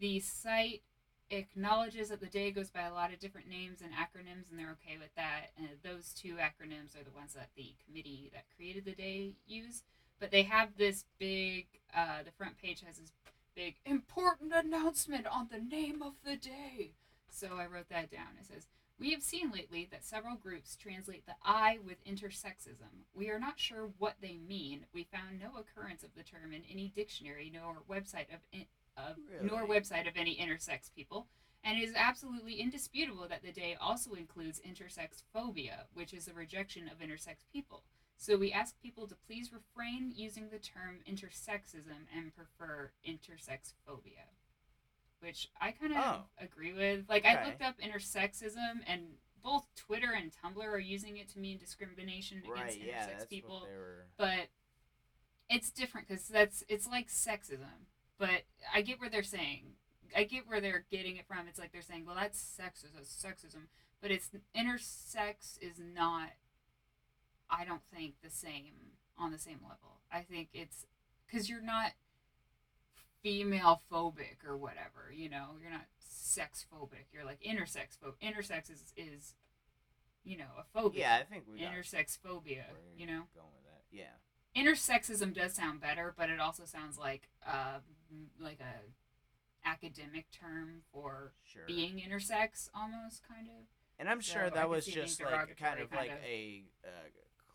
the 0.00 0.20
site 0.20 0.82
acknowledges 1.32 2.10
that 2.10 2.20
the 2.20 2.26
day 2.26 2.50
goes 2.50 2.70
by 2.70 2.82
a 2.82 2.92
lot 2.92 3.12
of 3.12 3.18
different 3.18 3.48
names 3.48 3.80
and 3.82 3.92
acronyms, 3.92 4.50
and 4.50 4.58
they're 4.58 4.76
okay 4.82 4.98
with 4.98 5.14
that. 5.16 5.50
And 5.56 5.68
those 5.82 6.12
two 6.12 6.34
acronyms 6.34 6.94
are 6.94 7.04
the 7.04 7.16
ones 7.16 7.34
that 7.34 7.48
the 7.56 7.74
committee 7.86 8.30
that 8.32 8.44
created 8.56 8.84
the 8.84 8.92
day 8.94 9.34
use. 9.46 9.82
But 10.20 10.30
they 10.30 10.42
have 10.42 10.76
this 10.76 11.04
big. 11.18 11.66
Uh, 11.96 12.22
the 12.24 12.30
front 12.32 12.58
page 12.58 12.82
has 12.86 12.98
this 12.98 13.12
big 13.54 13.76
important 13.84 14.52
announcement 14.54 15.26
on 15.26 15.48
the 15.50 15.58
name 15.58 16.02
of 16.02 16.12
the 16.24 16.36
day. 16.36 16.92
So 17.28 17.48
I 17.58 17.66
wrote 17.66 17.88
that 17.90 18.10
down. 18.10 18.38
It 18.40 18.46
says. 18.46 18.66
We 19.00 19.10
have 19.10 19.22
seen 19.22 19.50
lately 19.50 19.88
that 19.90 20.04
several 20.04 20.36
groups 20.36 20.76
translate 20.76 21.26
the 21.26 21.34
I 21.42 21.78
with 21.84 22.04
intersexism. 22.04 23.02
We 23.16 23.30
are 23.30 23.40
not 23.40 23.58
sure 23.58 23.90
what 23.98 24.14
they 24.22 24.36
mean. 24.36 24.86
We 24.94 25.08
found 25.10 25.40
no 25.40 25.58
occurrence 25.58 26.04
of 26.04 26.14
the 26.14 26.22
term 26.22 26.52
in 26.52 26.62
any 26.70 26.92
dictionary 26.94 27.50
nor 27.52 27.78
website 27.90 28.32
of, 28.32 28.38
in, 28.96 29.02
of 29.02 29.16
nor 29.42 29.66
website 29.66 30.08
of 30.08 30.16
any 30.16 30.36
intersex 30.36 30.90
people. 30.94 31.26
And 31.64 31.78
it 31.78 31.82
is 31.82 31.94
absolutely 31.96 32.54
indisputable 32.54 33.26
that 33.28 33.42
the 33.42 33.52
day 33.52 33.76
also 33.80 34.14
includes 34.14 34.60
intersex 34.60 35.22
phobia, 35.32 35.84
which 35.94 36.12
is 36.12 36.26
a 36.26 36.34
rejection 36.34 36.88
of 36.88 36.98
intersex 36.98 37.36
people. 37.52 37.84
So 38.16 38.36
we 38.36 38.52
ask 38.52 38.74
people 38.82 39.06
to 39.06 39.14
please 39.26 39.50
refrain 39.52 40.12
using 40.14 40.48
the 40.50 40.58
term 40.58 41.00
intersexism 41.08 42.06
and 42.16 42.34
prefer 42.34 42.90
intersex 43.08 43.74
phobia. 43.86 44.26
Which 45.20 45.50
I 45.60 45.70
kind 45.70 45.92
of 45.92 45.98
Oh. 45.98 46.24
agree 46.38 46.72
with. 46.72 47.08
Like, 47.08 47.24
I 47.24 47.46
looked 47.46 47.62
up 47.62 47.78
intersexism, 47.78 48.82
and 48.88 49.18
both 49.40 49.66
Twitter 49.76 50.12
and 50.12 50.32
Tumblr 50.32 50.64
are 50.64 50.78
using 50.80 51.16
it 51.16 51.28
to 51.30 51.38
mean 51.38 51.58
discrimination 51.58 52.42
right, 52.48 52.62
against 52.72 52.78
yeah, 52.80 53.06
intersex 53.06 53.18
that's 53.18 53.26
people 53.26 53.60
were. 53.60 54.06
but 54.16 54.48
it's 55.48 55.70
different 55.70 56.08
because 56.08 56.26
that's 56.28 56.64
it's 56.68 56.86
like 56.88 57.08
sexism 57.08 57.86
but 58.22 58.42
i 58.72 58.80
get 58.82 59.00
where 59.00 59.10
they're 59.10 59.24
saying 59.24 59.64
i 60.16 60.22
get 60.22 60.46
where 60.46 60.60
they're 60.60 60.84
getting 60.92 61.16
it 61.16 61.26
from. 61.26 61.48
It's 61.48 61.58
like 61.58 61.72
they're 61.72 61.82
saying 61.82 62.04
well 62.06 62.14
that's 62.14 62.38
sexism 62.38 63.02
sexism. 63.02 63.66
But 64.00 64.10
it's 64.10 64.30
intersex 64.56 65.58
is 65.60 65.80
not 65.94 66.30
i 67.50 67.64
don't 67.64 67.82
think 67.94 68.14
the 68.22 68.30
same 68.30 68.94
on 69.18 69.32
the 69.32 69.38
same 69.38 69.58
level. 69.62 70.00
I 70.10 70.20
think 70.20 70.48
it's 70.52 70.86
because 71.26 71.48
you're 71.50 71.62
not 71.62 71.92
female 73.22 73.82
phobic 73.90 74.38
or 74.46 74.56
whatever 74.56 75.12
you 75.12 75.28
know? 75.28 75.56
You're 75.60 75.70
not 75.70 75.86
sex 75.98 76.64
phobic. 76.72 77.06
You're 77.12 77.24
like 77.24 77.40
intersex 77.42 77.98
phobic 77.98 78.20
intersex 78.22 78.70
is 78.70 78.92
is 78.96 79.34
you 80.24 80.36
know 80.36 80.52
a 80.58 80.64
phobia 80.72 81.00
Yeah, 81.00 81.18
I 81.20 81.24
think 81.24 81.44
we 81.52 81.60
intersex 81.60 82.18
phobia 82.22 82.66
you 82.96 83.06
know? 83.06 83.22
going 83.34 83.52
with 83.56 83.64
that. 83.64 83.82
Yeah. 83.90 84.14
Intersexism 84.56 85.32
does 85.34 85.54
sound 85.54 85.80
better, 85.80 86.14
but 86.16 86.30
it 86.30 86.40
also 86.40 86.64
sounds 86.64 86.98
like 86.98 87.28
uh, 87.46 87.78
like 88.40 88.60
a 88.60 89.68
academic 89.68 90.26
term 90.30 90.82
for 90.92 91.32
Sure. 91.44 91.62
being 91.66 91.96
intersex, 91.98 92.68
almost 92.74 93.22
kind 93.26 93.48
of. 93.48 93.66
And 93.98 94.08
I'm 94.08 94.20
So 94.20 94.32
sure 94.32 94.50
that 94.50 94.68
was 94.68 94.84
see 94.84 94.92
it 94.92 94.94
being 94.96 95.06
just 95.06 95.22
like 95.22 95.56
kind 95.56 95.80
of 95.80 95.90
like 95.92 96.08
kind 96.08 96.20
of. 96.20 96.24
a 96.26 96.64
uh, 96.84 97.08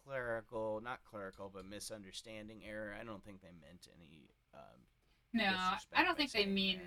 clerical, 0.06 0.80
not 0.82 1.00
clerical, 1.04 1.52
but 1.54 1.66
misunderstanding 1.66 2.62
error. 2.68 2.94
I 3.00 3.04
don't 3.04 3.24
think 3.24 3.42
they 3.42 3.52
meant 3.62 3.88
any. 3.96 4.30
Um, 4.54 4.82
No, 5.34 5.54
I 5.94 6.04
don't 6.04 6.18
think 6.18 6.32
they 6.32 6.46
mean. 6.46 6.80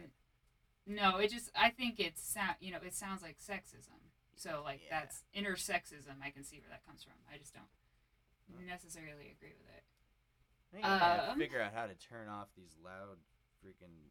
No, 0.87 1.19
it 1.19 1.31
just 1.31 1.51
I 1.55 1.71
think 1.71 2.01
it's 2.01 2.23
sound 2.23 2.57
you 2.61 2.73
know 2.73 2.79
it 2.85 2.95
sounds 2.95 3.23
like 3.23 3.37
sexism. 3.39 4.01
So 4.35 4.63
like 4.65 4.81
Yeah. 4.89 5.01
that's 5.01 5.25
intersexism. 5.37 6.17
I 6.25 6.31
can 6.31 6.43
see 6.45 6.59
where 6.59 6.71
that 6.71 6.87
comes 6.87 7.05
from. 7.05 7.13
I 7.33 7.37
just 7.37 7.53
don't 7.55 7.69
necessarily 8.67 9.31
agree 9.37 9.53
with 9.59 9.69
it. 9.77 9.85
I 10.73 10.77
think 10.77 10.85
I 10.87 10.99
gotta 10.99 11.33
Um, 11.33 11.39
figure 11.39 11.61
out 11.61 11.73
how 11.75 11.87
to 11.87 11.95
turn 11.95 12.29
off 12.29 12.49
these 12.57 12.77
loud 12.85 13.19
freaking 13.65 14.11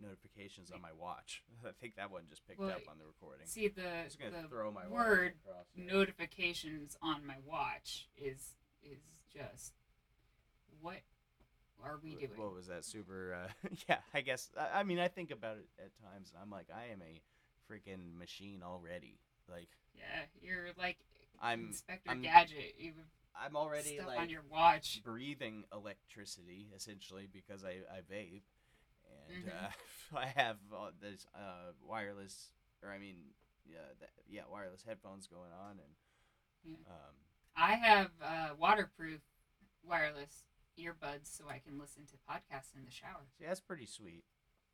notifications 0.00 0.70
on 0.70 0.80
my 0.80 0.92
watch. 0.92 1.42
I 1.66 1.70
think 1.80 1.96
that 1.96 2.10
one 2.10 2.22
just 2.28 2.46
picked 2.46 2.60
Well, 2.60 2.70
up 2.70 2.88
on 2.88 2.98
the 2.98 3.04
recording. 3.06 3.46
See 3.46 3.68
the 3.68 4.04
the 4.18 4.48
throw 4.48 4.70
my 4.70 4.86
word 4.88 5.34
notifications 5.76 6.96
on 7.02 7.26
my 7.26 7.36
watch 7.44 8.08
is 8.16 8.54
is 8.82 9.00
just 9.32 9.72
what 10.80 11.00
are 11.84 11.98
we 12.02 12.14
doing? 12.14 12.30
What 12.36 12.54
was 12.54 12.68
that? 12.68 12.84
Super. 12.84 13.34
Uh, 13.34 13.68
yeah, 13.88 13.98
I 14.14 14.20
guess. 14.20 14.50
I, 14.58 14.80
I 14.80 14.82
mean, 14.84 14.98
I 14.98 15.08
think 15.08 15.30
about 15.30 15.56
it 15.58 15.66
at 15.78 15.90
times, 16.10 16.30
and 16.32 16.40
I'm 16.42 16.50
like, 16.50 16.66
I 16.74 16.92
am 16.92 17.02
a 17.02 17.20
freaking 17.70 18.16
machine 18.18 18.62
already. 18.64 19.18
Like, 19.50 19.68
yeah, 19.94 20.22
you're 20.40 20.68
like 20.78 20.98
I'm. 21.40 21.66
Inspector 21.68 22.08
I'm- 22.08 22.22
Gadget. 22.22 22.74
You 22.78 22.92
have 22.96 23.06
I'm 23.40 23.56
already 23.56 23.96
stuff 23.96 24.08
like 24.08 24.18
on 24.20 24.28
your 24.28 24.42
watch. 24.50 25.02
breathing 25.04 25.64
electricity 25.72 26.68
essentially 26.74 27.28
because 27.32 27.64
I, 27.64 27.80
I 27.92 28.00
vape, 28.00 28.42
and 29.06 29.44
Mhm. 29.44 29.48
uh, 29.48 29.68
I 30.18 30.26
have 30.36 30.56
uh, 30.74 30.90
this 31.00 31.26
uh, 31.34 31.72
wireless, 31.86 32.50
or 32.82 32.90
I 32.90 32.98
mean, 32.98 33.16
yeah, 33.66 33.78
that, 34.00 34.10
yeah, 34.28 34.42
wireless 34.50 34.84
headphones 34.86 35.26
going 35.26 35.50
on, 35.52 35.72
and 35.72 35.94
Yeah. 36.64 36.76
um, 36.86 37.14
I 37.56 37.74
have 37.74 38.10
uh, 38.22 38.50
waterproof 38.58 39.20
wireless 39.84 40.44
earbuds 40.78 41.26
so 41.36 41.44
I 41.48 41.58
can 41.58 41.78
listen 41.78 42.06
to 42.06 42.14
podcasts 42.30 42.74
in 42.76 42.84
the 42.84 42.90
shower. 42.90 43.26
see, 43.38 43.44
that's 43.46 43.60
pretty 43.60 43.86
sweet. 43.86 44.24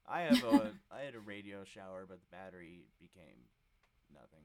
I 0.06 0.22
have 0.22 0.42
a 0.42 0.72
I 0.90 1.00
had 1.00 1.14
a 1.14 1.20
radio 1.20 1.64
shower, 1.64 2.06
but 2.08 2.20
the 2.20 2.36
battery 2.36 2.86
became 3.00 3.48
nothing. 4.12 4.44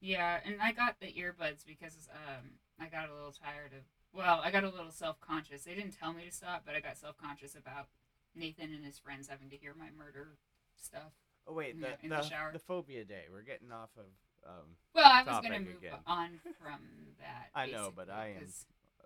Yeah, 0.00 0.40
and 0.44 0.56
I 0.62 0.72
got 0.72 0.96
the 1.00 1.12
earbuds 1.12 1.64
because 1.66 2.08
um, 2.12 2.52
I 2.80 2.86
got 2.86 3.08
a 3.10 3.14
little 3.14 3.32
tired 3.32 3.72
of. 3.76 3.84
Well, 4.12 4.40
I 4.42 4.50
got 4.50 4.64
a 4.64 4.68
little 4.70 4.90
self 4.90 5.20
conscious. 5.20 5.62
They 5.64 5.74
didn't 5.74 5.92
tell 5.98 6.12
me 6.12 6.24
to 6.24 6.32
stop, 6.32 6.62
but 6.66 6.74
I 6.74 6.80
got 6.80 6.96
self 6.96 7.16
conscious 7.16 7.54
about 7.54 7.88
Nathan 8.34 8.72
and 8.74 8.84
his 8.84 8.98
friends 8.98 9.28
having 9.28 9.50
to 9.50 9.56
hear 9.56 9.74
my 9.78 9.88
murder 9.96 10.36
stuff. 10.82 11.12
Oh 11.46 11.52
wait, 11.52 11.80
the 11.80 11.88
the, 12.02 12.08
the 12.08 12.22
shower. 12.22 12.50
the 12.52 12.58
phobia 12.58 13.04
day. 13.04 13.24
We're 13.30 13.42
getting 13.42 13.70
off 13.72 13.90
of. 13.96 14.06
Um, 14.46 14.76
Well, 14.94 15.04
I 15.04 15.22
was 15.22 15.42
gonna 15.42 15.60
move 15.60 15.78
again. 15.78 15.98
on 16.06 16.40
from 16.60 16.80
that. 17.18 17.50
I 17.54 17.66
know, 17.66 17.92
but 17.94 18.08
I 18.08 18.28
am- 18.40 18.48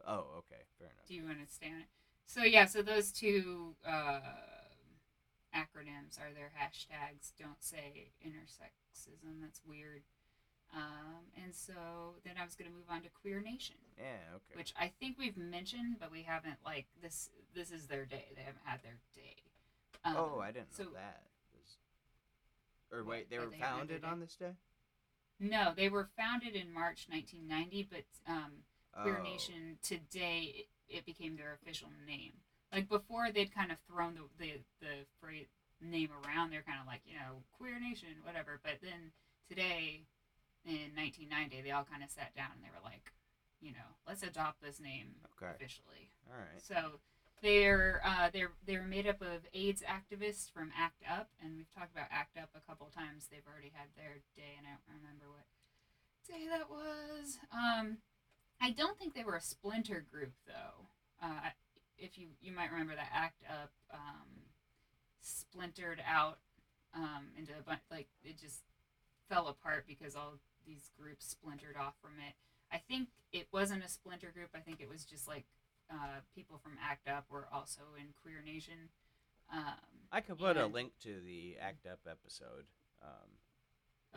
oh, 0.06 0.26
okay, 0.38 0.62
fair 0.78 0.88
enough. 0.88 1.06
Do 1.08 1.14
you 1.14 1.24
understand 1.28 1.80
it? 1.80 1.88
So 2.26 2.42
yeah, 2.44 2.66
so 2.66 2.82
those 2.82 3.10
two 3.12 3.74
uh, 3.86 4.20
acronyms 5.54 6.18
are 6.20 6.32
their 6.34 6.52
hashtags. 6.58 7.32
Don't 7.38 7.60
say 7.62 8.12
intersexism. 8.24 9.40
That's 9.42 9.60
weird. 9.66 10.02
Um, 10.74 11.22
and 11.42 11.54
so 11.54 11.72
then 12.24 12.34
I 12.40 12.44
was 12.44 12.54
gonna 12.56 12.70
move 12.70 12.88
on 12.90 13.02
to 13.02 13.08
Queer 13.08 13.40
Nation, 13.40 13.76
Yeah, 13.96 14.16
okay. 14.34 14.56
which 14.56 14.74
I 14.78 14.88
think 14.98 15.16
we've 15.18 15.36
mentioned, 15.36 15.96
but 16.00 16.10
we 16.10 16.22
haven't 16.22 16.58
like 16.64 16.86
this. 17.00 17.30
This 17.54 17.70
is 17.70 17.86
their 17.86 18.04
day. 18.04 18.26
They 18.34 18.42
haven't 18.42 18.64
had 18.64 18.82
their 18.82 18.98
day. 19.14 19.36
Um, 20.04 20.16
oh, 20.16 20.40
I 20.40 20.50
didn't 20.50 20.76
know 20.78 20.90
that. 20.94 21.22
Was- 21.54 21.78
Or 22.90 23.04
wait, 23.04 23.30
they 23.30 23.38
were 23.38 23.46
they 23.46 23.58
founded 23.58 24.04
on 24.04 24.18
this 24.20 24.34
day. 24.34 24.52
No, 25.38 25.72
they 25.76 25.88
were 25.88 26.08
founded 26.16 26.54
in 26.56 26.72
March 26.72 27.06
1990, 27.08 27.88
but 27.90 28.04
um, 28.32 28.52
Queer 29.02 29.18
Oh. 29.18 29.22
Nation 29.22 29.78
today 29.82 30.66
it, 30.88 30.96
it 30.98 31.06
became 31.06 31.36
their 31.36 31.52
official 31.54 31.88
name. 32.06 32.32
Like 32.72 32.88
before, 32.88 33.30
they'd 33.30 33.54
kind 33.54 33.70
of 33.70 33.78
thrown 33.88 34.14
the 34.14 34.22
the 34.44 34.52
the 34.80 35.06
phrase 35.20 35.46
name 35.80 36.10
around. 36.24 36.50
They're 36.50 36.62
kind 36.62 36.80
of 36.80 36.86
like 36.88 37.02
you 37.06 37.14
know 37.14 37.44
Queer 37.58 37.78
Nation, 37.78 38.08
whatever. 38.24 38.58
But 38.64 38.78
then 38.82 39.12
today, 39.48 40.02
in 40.64 40.96
1990, 40.96 41.62
they 41.62 41.70
all 41.70 41.84
kind 41.84 42.02
of 42.02 42.10
sat 42.10 42.34
down 42.34 42.50
and 42.56 42.62
they 42.64 42.72
were 42.72 42.82
like, 42.84 43.12
you 43.60 43.72
know, 43.72 43.96
let's 44.06 44.22
adopt 44.22 44.60
this 44.62 44.80
name 44.80 45.16
Okay. 45.40 45.52
officially. 45.54 46.10
All 46.28 46.38
right. 46.38 46.60
So 46.60 47.00
they're 47.42 48.00
uh, 48.04 48.30
they're 48.32 48.52
they're 48.66 48.82
made 48.88 49.06
up 49.06 49.20
of 49.20 49.46
AIDS 49.52 49.82
activists 49.82 50.50
from 50.50 50.72
ACT 50.76 51.02
UP, 51.10 51.28
and 51.42 51.56
we've 51.56 51.72
talked 51.74 51.92
about 51.92 52.08
ACT 52.10 52.38
UP 52.38 52.50
a 52.56 52.60
couple 52.68 52.88
times. 52.88 53.28
They've 53.30 53.46
already 53.50 53.72
had 53.74 53.88
their 53.96 54.20
day, 54.36 54.56
and 54.56 54.66
I 54.66 54.70
don't 54.76 55.00
remember 55.00 55.26
what 55.28 55.44
day 56.26 56.46
that 56.48 56.70
was. 56.70 57.38
Um, 57.52 57.98
I 58.60 58.70
don't 58.70 58.98
think 58.98 59.14
they 59.14 59.24
were 59.24 59.36
a 59.36 59.42
splinter 59.42 60.04
group 60.10 60.32
though. 60.46 60.88
Uh, 61.22 61.50
if 61.98 62.16
you 62.18 62.28
you 62.40 62.52
might 62.52 62.70
remember 62.72 62.94
that 62.94 63.10
ACT 63.12 63.42
UP 63.50 63.70
um, 63.92 64.28
splintered 65.20 66.00
out 66.06 66.38
um, 66.94 67.28
into 67.36 67.52
a 67.58 67.62
bunch 67.62 67.80
like 67.90 68.08
it 68.22 68.38
just 68.38 68.62
fell 69.28 69.48
apart 69.48 69.84
because 69.86 70.14
all 70.14 70.34
these 70.66 70.90
groups 70.98 71.26
splintered 71.26 71.76
off 71.76 71.94
from 72.00 72.12
it. 72.18 72.34
I 72.72 72.78
think 72.78 73.08
it 73.32 73.48
wasn't 73.52 73.84
a 73.84 73.88
splinter 73.88 74.30
group. 74.32 74.50
I 74.54 74.60
think 74.60 74.80
it 74.80 74.88
was 74.88 75.04
just 75.04 75.28
like 75.28 75.44
uh, 75.90 76.20
people 76.34 76.58
from 76.58 76.72
ACT 76.82 77.08
UP 77.08 77.24
were 77.30 77.46
also 77.52 77.82
in 77.98 78.14
Queer 78.22 78.42
Nation. 78.44 78.88
Um, 79.52 80.08
I 80.10 80.20
could 80.20 80.38
put 80.38 80.56
a 80.56 80.66
link 80.66 80.92
to 81.02 81.20
the 81.20 81.56
Act 81.60 81.86
Up 81.86 82.00
episode. 82.08 82.64
Um, 83.02 83.30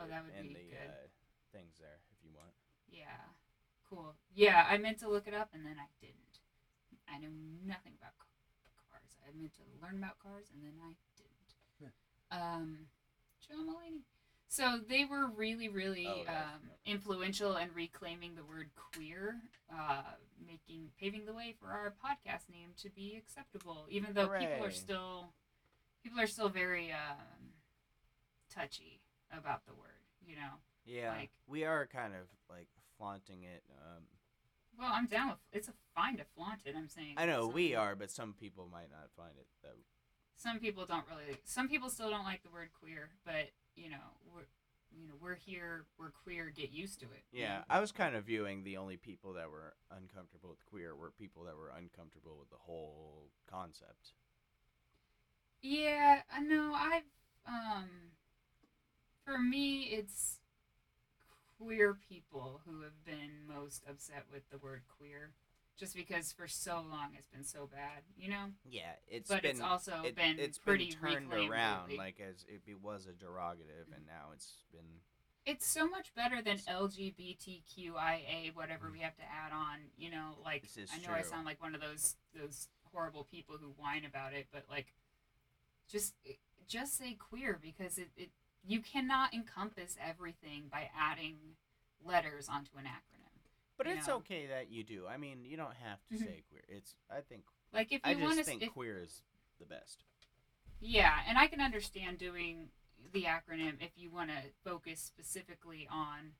Oh, 0.00 0.06
that 0.06 0.22
would 0.24 0.32
in 0.38 0.54
be 0.54 0.54
the 0.54 0.70
good. 0.70 0.88
Uh, 0.94 1.10
things 1.50 1.74
there 1.82 1.98
if 2.14 2.22
you 2.22 2.30
want. 2.30 2.54
Yeah, 2.86 3.18
cool. 3.90 4.14
Yeah, 4.32 4.62
I 4.70 4.78
meant 4.78 4.98
to 5.00 5.08
look 5.10 5.26
it 5.26 5.34
up 5.34 5.50
and 5.52 5.66
then 5.66 5.74
I 5.74 5.90
didn't. 6.00 6.38
I 7.10 7.18
know 7.18 7.34
nothing 7.66 7.98
about 7.98 8.14
cars. 8.14 9.18
I 9.26 9.34
meant 9.36 9.54
to 9.58 9.66
learn 9.82 9.98
about 9.98 10.22
cars 10.22 10.46
and 10.54 10.62
then 10.62 10.78
I 10.78 10.94
didn't. 11.18 11.50
Um, 12.30 12.86
John 13.42 13.66
Mulaney. 13.66 14.04
So 14.50 14.78
they 14.88 15.04
were 15.04 15.26
really, 15.28 15.68
really 15.68 16.06
Oh, 16.06 16.22
yeah, 16.24 16.40
um, 16.54 16.70
yeah. 16.84 16.92
influential 16.92 17.56
in 17.56 17.68
reclaiming 17.74 18.34
the 18.34 18.44
word 18.44 18.70
queer, 18.94 19.36
uh, 19.72 20.02
making 20.46 20.90
paving 20.98 21.26
the 21.26 21.34
way 21.34 21.54
for 21.60 21.66
our 21.68 21.92
podcast 22.02 22.48
name 22.50 22.70
to 22.82 22.88
be 22.90 23.16
acceptable. 23.16 23.86
Even 23.90 24.14
though 24.14 24.28
people 24.28 24.64
are 24.64 24.70
still 24.70 25.32
people 26.02 26.18
are 26.20 26.26
still 26.26 26.48
very 26.48 26.90
um, 26.92 27.52
touchy 28.54 29.00
about 29.30 29.66
the 29.66 29.74
word. 29.74 29.84
You 30.26 30.36
know. 30.36 30.52
Yeah, 30.84 31.12
Like- 31.12 31.30
we 31.46 31.64
are 31.64 31.86
kind 31.86 32.14
of 32.14 32.26
like 32.48 32.68
flaunting 32.96 33.42
it. 33.42 33.62
Um, 33.70 34.04
Well, 34.78 34.90
I'm 34.92 35.06
down 35.06 35.28
with 35.30 35.38
it's 35.52 35.68
a 35.68 35.74
fine 35.94 36.16
to 36.16 36.24
flaunt 36.24 36.60
it. 36.64 36.74
I'm 36.76 36.88
saying. 36.88 37.14
I 37.18 37.26
know 37.26 37.46
we 37.46 37.68
people- 37.68 37.82
are, 37.82 37.94
but 37.96 38.10
some 38.10 38.32
people 38.32 38.68
might 38.72 38.90
not 38.90 39.10
find 39.16 39.36
it. 39.38 39.46
though. 39.62 39.68
Some 40.36 40.58
people 40.58 40.86
don't 40.86 41.04
really. 41.10 41.36
Some 41.44 41.68
people 41.68 41.90
still 41.90 42.08
don't 42.10 42.24
like 42.24 42.42
the 42.42 42.50
word 42.50 42.70
queer, 42.80 43.10
but 43.26 43.50
you 43.78 43.90
know, 43.90 44.04
we're 44.34 44.46
you 44.90 45.06
know 45.06 45.14
we're 45.20 45.36
here. 45.36 45.84
We're 45.98 46.10
queer. 46.10 46.52
Get 46.54 46.72
used 46.72 47.00
to 47.00 47.06
it. 47.06 47.24
yeah. 47.32 47.62
I 47.70 47.80
was 47.80 47.92
kind 47.92 48.16
of 48.16 48.24
viewing 48.24 48.64
the 48.64 48.76
only 48.76 48.96
people 48.96 49.34
that 49.34 49.50
were 49.50 49.74
uncomfortable 49.90 50.50
with 50.50 50.64
queer 50.66 50.94
were 50.94 51.10
people 51.10 51.44
that 51.44 51.56
were 51.56 51.72
uncomfortable 51.76 52.36
with 52.38 52.50
the 52.50 52.56
whole 52.58 53.28
concept. 53.50 54.12
Yeah, 55.60 56.20
I 56.32 56.40
know. 56.40 56.72
I've 56.74 57.02
um, 57.46 57.88
for 59.24 59.38
me, 59.38 59.82
it's 59.92 60.38
queer 61.58 61.96
people 62.08 62.60
who 62.64 62.82
have 62.82 63.04
been 63.04 63.46
most 63.46 63.82
upset 63.88 64.24
with 64.32 64.48
the 64.50 64.58
word 64.58 64.82
queer, 64.98 65.32
just 65.78 65.94
because 65.94 66.32
for 66.32 66.48
so 66.48 66.84
long 66.90 67.10
it's 67.16 67.28
been 67.28 67.44
so 67.44 67.68
bad. 67.70 68.02
You 68.16 68.30
know, 68.30 68.44
Yeah, 68.68 68.92
it's 69.08 69.28
but 69.28 69.42
been 69.42 69.52
it's 69.52 69.60
also 69.60 70.02
it, 70.04 70.16
been 70.16 70.36
it's 70.38 70.58
pretty 70.58 70.90
been 71.00 71.12
turned 71.12 71.32
around 71.32 71.88
lately. 71.88 71.96
like 71.96 72.20
as 72.20 72.44
it 72.48 72.82
was 72.82 73.06
a 73.06 73.12
derogative, 73.12 73.94
and 73.94 74.04
now 74.06 74.32
it's 74.34 74.64
been 74.72 75.00
it's 75.46 75.66
so 75.66 75.88
much 75.88 76.14
better 76.14 76.42
than 76.42 76.58
LGBTQIA, 76.58 78.54
whatever 78.54 78.86
mm-hmm. 78.86 78.92
we 78.92 79.00
have 79.00 79.16
to 79.16 79.22
add 79.22 79.52
on. 79.52 79.78
You 79.96 80.10
know, 80.10 80.36
like 80.44 80.64
I 80.92 80.98
know 80.98 81.14
I 81.14 81.22
sound 81.22 81.46
like 81.46 81.62
one 81.62 81.74
of 81.74 81.80
those 81.80 82.16
those 82.38 82.68
horrible 82.92 83.24
people 83.24 83.56
who 83.58 83.72
whine 83.78 84.04
about 84.04 84.34
it, 84.34 84.46
but 84.52 84.64
like, 84.68 84.92
just 85.90 86.14
eh, 86.28 86.32
just 86.66 86.98
say 86.98 87.14
queer 87.14 87.58
because 87.60 87.96
it, 87.98 88.10
it 88.16 88.30
you 88.66 88.80
cannot 88.80 89.32
encompass 89.32 89.96
everything 90.04 90.64
by 90.70 90.90
adding 90.98 91.36
letters 92.04 92.48
onto 92.48 92.76
an 92.76 92.84
acronym. 92.84 93.27
But 93.78 93.86
you 93.86 93.94
it's 93.94 94.08
know. 94.08 94.16
okay 94.16 94.46
that 94.48 94.70
you 94.70 94.84
do. 94.84 95.06
I 95.08 95.16
mean, 95.16 95.44
you 95.44 95.56
don't 95.56 95.74
have 95.76 96.04
to 96.10 96.14
Mhm. 96.16 96.18
say 96.18 96.42
queer. 96.50 96.64
It's 96.68 96.94
I 97.08 97.20
think 97.22 97.44
Like 97.72 97.92
if 97.92 98.00
I 98.04 98.12
you 98.12 98.18
want 98.18 98.36
just 98.36 98.40
to, 98.40 98.44
think 98.50 98.62
if, 98.64 98.72
queer 98.72 98.98
is 99.00 99.22
the 99.58 99.66
best. 99.66 100.04
yeah, 100.80 101.22
and 101.26 101.38
I 101.38 101.46
can 101.46 101.60
understand 101.60 102.18
doing 102.18 102.70
the 103.12 103.24
acronym 103.24 103.80
if 103.80 103.96
you 103.96 104.10
want 104.10 104.30
to 104.30 104.52
focus 104.64 105.00
specifically 105.00 105.86
on 105.90 106.34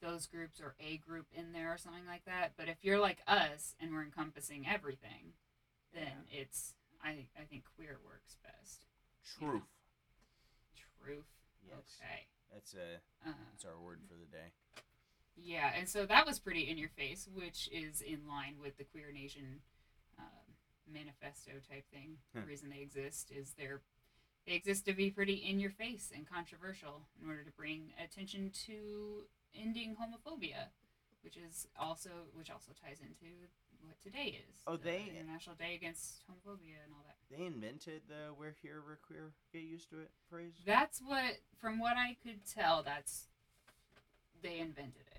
those 0.00 0.26
groups 0.26 0.60
or 0.60 0.74
a 0.80 0.96
group 0.98 1.26
in 1.32 1.52
there 1.52 1.72
or 1.74 1.78
something 1.78 2.06
like 2.06 2.24
that. 2.24 2.56
But 2.56 2.68
if 2.68 2.84
you're 2.84 2.98
like 3.00 3.20
us 3.26 3.74
and 3.80 3.92
we're 3.92 4.04
encompassing 4.04 4.66
everything, 4.66 5.34
then 5.92 6.26
it's 6.30 6.74
I 7.02 7.26
I 7.38 7.44
think 7.44 7.64
queer 7.76 7.98
works 8.04 8.36
best. 8.42 8.86
Truth. 9.24 9.62
Truth. 11.02 11.26
Yes. 11.66 11.98
Okay. 12.00 12.26
That's 12.52 12.74
a 12.74 13.00
Uh, 13.26 13.32
that's 13.50 13.64
our 13.64 13.78
word 13.80 14.00
for 14.08 14.14
the 14.14 14.26
day. 14.26 14.52
Yeah, 15.42 15.70
and 15.78 15.88
so 15.88 16.06
that 16.06 16.26
was 16.26 16.38
pretty 16.38 16.68
in 16.70 16.78
your 16.78 16.88
face, 16.90 17.28
which 17.34 17.68
is 17.72 18.00
in 18.00 18.26
line 18.28 18.56
with 18.60 18.76
the 18.78 18.84
Queer 18.84 19.12
Nation 19.12 19.60
um, 20.18 20.54
manifesto 20.92 21.52
type 21.68 21.84
thing. 21.92 22.16
The 22.34 22.42
reason 22.42 22.70
they 22.70 22.82
exist 22.82 23.30
is 23.30 23.54
they're 23.58 23.80
they 24.46 24.54
exist 24.54 24.86
to 24.86 24.94
be 24.94 25.10
pretty 25.10 25.34
in 25.34 25.60
your 25.60 25.70
face 25.70 26.10
and 26.14 26.28
controversial 26.28 27.02
in 27.22 27.28
order 27.28 27.42
to 27.44 27.50
bring 27.52 27.92
attention 28.02 28.50
to 28.66 29.24
ending 29.54 29.96
homophobia, 30.00 30.68
which 31.22 31.36
is 31.36 31.66
also 31.78 32.10
which 32.34 32.50
also 32.50 32.72
ties 32.82 32.98
into 33.00 33.32
what 33.82 34.00
today 34.02 34.38
is. 34.48 34.62
Oh, 34.66 34.76
the 34.76 34.84
they- 34.84 35.12
International 35.18 35.56
Day 35.56 35.74
Against 35.74 36.22
Homophobia 36.28 36.80
and 36.84 36.92
all 36.92 37.04
that. 37.06 37.16
They 37.30 37.44
invented 37.46 38.02
the 38.08 38.34
"We're 38.38 38.54
here, 38.62 38.82
we're 38.86 38.96
queer, 38.96 39.30
get 39.52 39.62
used 39.62 39.90
to 39.90 40.00
it" 40.00 40.10
phrase. 40.28 40.52
That's 40.66 41.00
what, 41.00 41.38
from 41.60 41.78
what 41.78 41.96
I 41.96 42.16
could 42.22 42.40
tell, 42.46 42.82
that's 42.82 43.26
they 44.42 44.58
invented 44.58 45.02
it. 45.06 45.09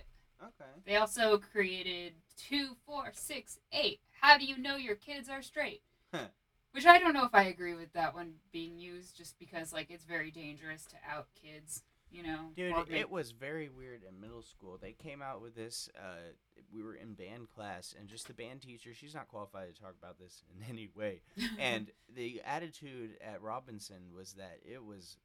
Okay. 0.42 0.72
They 0.86 0.96
also 0.96 1.38
created 1.38 2.14
two, 2.38 2.76
four, 2.86 3.12
six, 3.14 3.60
eight. 3.72 4.00
How 4.20 4.38
do 4.38 4.46
you 4.46 4.58
know 4.58 4.76
your 4.76 4.96
kids 4.96 5.30
are 5.30 5.42
straight? 5.42 5.82
Huh. 6.14 6.28
Which 6.72 6.86
I 6.86 7.00
don't 7.00 7.14
know 7.14 7.26
if 7.26 7.36
I 7.36 7.44
agree 7.44 7.74
with 7.74 7.94
that 7.94 8.14
one 8.14 8.34
being 8.52 8.78
used, 8.80 9.18
just 9.18 9.38
because 9.40 9.74
like 9.74 9.92
it's 9.92 10.06
very 10.06 10.32
dangerous 10.32 10.86
to 10.88 10.96
out 11.10 11.28
kids. 11.42 11.84
You 12.12 12.24
know, 12.24 12.50
Dude, 12.58 12.74
or 12.74 12.86
it 12.90 13.10
was 13.10 13.32
very 13.32 13.70
weird 13.70 14.02
in 14.04 14.20
middle 14.20 14.42
school. 14.42 14.78
They 14.82 14.92
came 14.92 15.22
out 15.22 15.42
with 15.42 15.56
this. 15.56 15.88
Uh, 15.98 16.34
we 16.74 16.84
were 16.84 16.96
in 16.96 17.14
band 17.14 17.48
class, 17.56 17.96
and 17.98 18.10
just 18.10 18.28
the 18.28 18.34
band 18.34 18.62
teacher, 18.62 18.94
she's 18.94 19.16
not 19.16 19.30
qualified 19.30 19.74
to 19.74 19.82
talk 19.82 19.94
about 19.98 20.20
this 20.20 20.44
in 20.54 20.66
any 20.70 20.90
way. 20.94 21.22
And 21.60 21.90
the 22.14 22.42
attitude 22.46 23.12
at 23.22 23.42
Robinson 23.42 24.14
was 24.14 24.34
that 24.34 24.60
it 24.70 24.84
was 24.84 25.16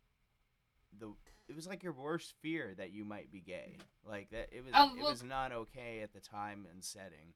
the 0.97 1.13
it 1.49 1.55
was 1.55 1.67
like 1.67 1.83
your 1.83 1.93
worst 1.93 2.35
fear 2.43 2.75
that 2.77 2.93
you 2.93 3.05
might 3.05 3.31
be 3.31 3.41
gay. 3.41 3.77
Like 4.09 4.31
that 4.31 4.49
it 4.53 4.65
was 4.65 4.73
Oh, 4.75 4.93
it 4.99 5.03
was 5.03 5.23
not 5.23 5.53
okay 5.53 6.01
at 6.03 6.13
the 6.13 6.21
time 6.21 6.67
and 6.73 6.83
setting. 6.83 7.35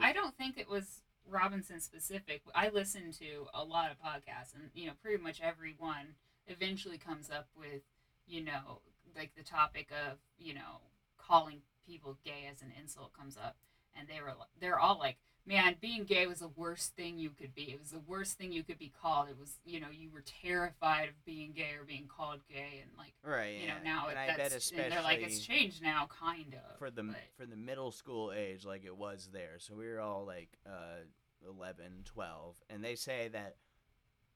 I 0.00 0.12
don't 0.12 0.36
think 0.36 0.56
it 0.58 0.68
was 0.68 1.02
Robinson 1.28 1.80
specific. 1.80 2.42
I 2.54 2.68
listen 2.68 3.12
to 3.18 3.46
a 3.52 3.64
lot 3.64 3.90
of 3.90 3.98
podcasts, 3.98 4.54
and 4.54 4.70
you 4.74 4.86
know, 4.86 4.92
pretty 5.02 5.22
much 5.22 5.40
every 5.40 5.74
one 5.78 6.14
eventually 6.46 6.98
comes 6.98 7.30
up 7.30 7.48
with, 7.58 7.82
you 8.26 8.44
know, 8.44 8.80
like 9.16 9.32
the 9.36 9.42
topic 9.42 9.88
of 9.90 10.18
you 10.38 10.54
know 10.54 10.80
calling 11.18 11.60
people 11.86 12.16
gay 12.24 12.48
as 12.50 12.62
an 12.62 12.72
insult 12.80 13.12
comes 13.12 13.36
up, 13.36 13.56
and 13.98 14.08
they 14.08 14.20
were 14.22 14.34
they're 14.60 14.78
all 14.78 14.98
like, 14.98 15.18
man, 15.48 15.76
being 15.80 16.04
gay 16.04 16.26
was 16.26 16.40
the 16.40 16.48
worst 16.48 16.94
thing 16.94 17.18
you 17.18 17.30
could 17.30 17.54
be. 17.54 17.62
It 17.72 17.80
was 17.80 17.90
the 17.90 18.00
worst 18.00 18.36
thing 18.38 18.52
you 18.52 18.62
could 18.62 18.78
be 18.78 18.92
called. 19.02 19.28
It 19.30 19.36
was 19.38 19.58
you 19.64 19.80
know 19.80 19.88
you 19.90 20.10
were 20.12 20.22
terrified 20.42 21.08
of 21.08 21.24
being 21.24 21.52
gay 21.52 21.70
or 21.80 21.84
being 21.84 22.06
called 22.06 22.40
gay, 22.48 22.82
and 22.82 22.90
like 22.96 23.14
Right. 23.24 23.56
you 23.60 23.68
know 23.68 23.74
yeah. 23.82 23.92
now 23.92 24.08
and 24.08 24.18
it, 24.18 24.20
I 24.20 24.26
that's 24.28 24.38
bet 24.38 24.52
especially 24.52 24.90
they're 24.90 25.02
like 25.02 25.20
it's 25.20 25.40
changed 25.40 25.82
now, 25.82 26.06
kind 26.08 26.54
of 26.54 26.78
for 26.78 26.90
the 26.90 27.02
but- 27.02 27.16
for 27.36 27.46
the 27.46 27.56
middle 27.56 27.90
school 27.90 28.32
age 28.32 28.64
like 28.64 28.84
it 28.84 28.96
was 28.96 29.30
there 29.32 29.56
so 29.58 29.74
we 29.74 29.88
were 29.88 30.00
all 30.00 30.24
like 30.26 30.58
uh 30.66 31.02
11 31.48 32.02
12 32.04 32.56
and 32.68 32.84
they 32.84 32.94
say 32.96 33.28
that 33.28 33.56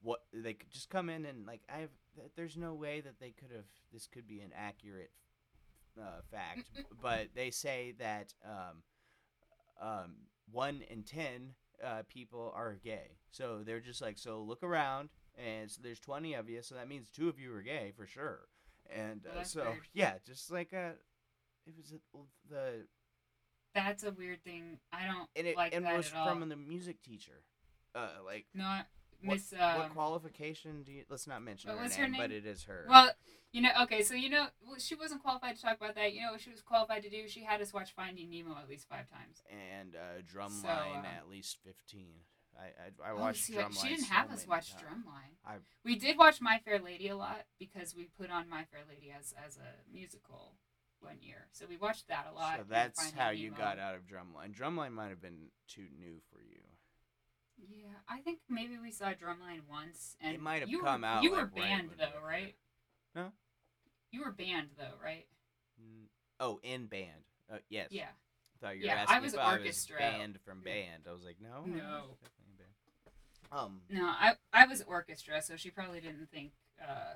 what 0.01 0.21
they 0.33 0.53
could 0.53 0.69
just 0.71 0.89
come 0.89 1.09
in 1.09 1.25
and 1.25 1.45
like 1.45 1.61
i 1.73 1.79
have 1.79 1.89
there's 2.35 2.55
no 2.57 2.73
way 2.73 3.01
that 3.01 3.19
they 3.19 3.31
could 3.31 3.51
have 3.51 3.65
this 3.91 4.07
could 4.07 4.27
be 4.27 4.39
an 4.41 4.51
accurate 4.55 5.11
uh, 6.01 6.21
fact 6.31 6.69
but 7.01 7.27
they 7.35 7.51
say 7.51 7.93
that 7.99 8.33
um 8.45 8.83
um 9.81 10.11
1 10.53 10.83
in 10.89 11.03
10 11.03 11.53
uh, 11.83 12.03
people 12.07 12.53
are 12.55 12.77
gay 12.83 13.17
so 13.29 13.61
they're 13.65 13.79
just 13.81 14.01
like 14.01 14.17
so 14.17 14.39
look 14.41 14.63
around 14.63 15.09
and 15.35 15.69
so 15.69 15.81
there's 15.83 15.99
20 15.99 16.33
of 16.35 16.49
you 16.49 16.61
so 16.61 16.75
that 16.75 16.87
means 16.87 17.09
two 17.09 17.27
of 17.27 17.39
you 17.39 17.53
are 17.53 17.61
gay 17.61 17.91
for 17.95 18.05
sure 18.05 18.47
and 18.95 19.25
uh, 19.27 19.43
so 19.43 19.63
weird. 19.63 19.77
yeah 19.93 20.13
just 20.25 20.51
like 20.51 20.73
uh 20.73 20.91
it 21.65 21.73
was 21.77 21.93
a, 21.93 22.53
the 22.53 22.85
that's 23.73 24.03
a 24.03 24.11
weird 24.11 24.43
thing. 24.43 24.77
I 24.91 25.07
don't 25.07 25.27
and 25.35 25.47
it 25.47 25.57
like 25.57 25.73
and 25.73 25.85
that 25.85 25.97
was 25.97 26.11
at 26.11 26.17
all. 26.17 26.27
from 26.29 26.47
the 26.47 26.55
music 26.55 27.01
teacher. 27.01 27.43
Uh, 27.95 28.09
like 28.25 28.45
Not 28.53 28.87
Miss. 29.23 29.53
Um, 29.53 29.77
what 29.79 29.89
qualification 29.93 30.83
do 30.83 30.91
you? 30.91 31.03
Let's 31.09 31.27
not 31.27 31.41
mention 31.41 31.71
what 31.71 31.91
her, 31.91 32.03
name, 32.07 32.13
her 32.13 32.21
but 32.21 32.31
it 32.31 32.45
is 32.45 32.63
her. 32.65 32.85
well, 32.89 33.11
you 33.51 33.61
know, 33.61 33.69
okay, 33.83 34.01
so 34.01 34.13
you 34.15 34.29
know, 34.29 34.47
well, 34.65 34.77
she 34.79 34.95
wasn't 34.95 35.21
qualified 35.21 35.55
to 35.55 35.61
talk 35.61 35.77
about 35.77 35.95
that. 35.95 36.13
You 36.13 36.21
know, 36.23 36.31
what 36.31 36.41
she 36.41 36.49
was 36.49 36.61
qualified 36.61 37.03
to 37.03 37.09
do. 37.09 37.27
She 37.27 37.43
had 37.43 37.61
us 37.61 37.73
watch 37.73 37.93
Finding 37.95 38.29
Nemo 38.29 38.57
at 38.61 38.67
least 38.69 38.87
five 38.89 39.09
times. 39.09 39.41
and 39.49 39.95
uh, 39.95 40.21
drumline 40.23 40.61
So, 40.61 40.67
uh, 40.69 41.17
at 41.17 41.29
least 41.29 41.57
fifteen. 41.63 42.15
I 42.57 42.65
I, 43.05 43.09
I 43.09 43.11
Oh, 43.13 43.17
watched 43.21 43.43
see, 43.43 43.53
drumline. 43.53 43.81
she 43.81 43.87
didn't 43.89 44.05
so 44.05 44.13
have 44.13 44.31
us 44.31 44.45
watch 44.47 44.71
times. 44.71 44.83
Drumline. 44.83 45.35
I- 45.45 45.57
We 45.83 45.95
did 45.95 46.17
watch 46.17 46.41
My 46.41 46.59
Fair 46.63 46.79
Lady 46.79 47.07
a 47.09 47.15
lot 47.15 47.45
because 47.59 47.95
we 47.95 48.05
put 48.17 48.29
on 48.31 48.49
My 48.49 48.63
Fair 48.65 48.81
Lady 48.89 49.11
as 49.11 49.33
as 49.45 49.57
a 49.57 49.91
musical 49.91 50.55
one 50.99 51.17
year. 51.21 51.47
So 51.51 51.65
we 51.67 51.77
watched 51.77 52.07
that 52.07 52.27
a 52.31 52.33
lot. 52.33 52.57
So 52.57 52.63
that's 52.69 53.11
how 53.11 53.29
you 53.29 53.51
got 53.51 53.77
out 53.77 53.95
of 53.95 54.01
drumline. 54.07 54.55
Drumline 54.57 54.93
might 54.93 55.09
have 55.09 55.21
been 55.21 55.49
too 55.67 55.85
new 55.99 56.17
for 56.31 56.41
you. 56.41 56.62
Yeah, 57.69 57.91
I 58.07 58.19
think 58.19 58.39
maybe 58.49 58.77
we 58.81 58.91
saw 58.91 59.07
Drumline 59.13 59.61
once, 59.69 60.15
and 60.21 60.35
It 60.35 60.41
might 60.41 60.61
have 60.61 60.69
you 60.69 60.81
come 60.81 61.01
were, 61.01 61.07
out, 61.07 61.23
You 61.23 61.31
like, 61.31 61.39
were 61.39 61.45
right 61.45 61.55
banned 61.55 61.89
when 61.89 61.97
though, 61.97 62.25
right? 62.25 62.55
No. 63.15 63.31
You 64.11 64.21
were 64.23 64.31
banned 64.31 64.69
though, 64.77 64.95
right? 65.03 65.25
Mm, 65.81 66.05
Oh, 66.39 66.59
in 66.63 66.87
band. 66.87 67.23
Uh, 67.51 67.57
yes. 67.69 67.87
Yeah. 67.91 68.05
I 68.05 68.57
thought 68.65 68.75
you 68.77 68.81
were 68.81 68.87
Yeah, 68.87 68.95
I 69.07 69.13
asking 69.13 69.21
was 69.23 69.33
if 69.33 69.39
I 69.39 69.51
orchestra. 69.53 69.95
was 69.95 70.01
banned 70.01 70.39
from 70.45 70.61
band. 70.61 71.03
I 71.07 71.11
was 71.13 71.23
like, 71.23 71.37
no. 71.41 71.63
No. 71.65 72.05
was 72.09 72.17
definitely 72.19 72.51
in 72.51 72.57
band. 72.57 72.71
Um. 73.51 73.81
No, 73.89 74.05
I 74.07 74.33
I 74.51 74.65
was 74.65 74.81
orchestra, 74.87 75.41
so 75.41 75.55
she 75.55 75.69
probably 75.69 76.01
didn't 76.01 76.29
think 76.31 76.51
uh, 76.81 77.15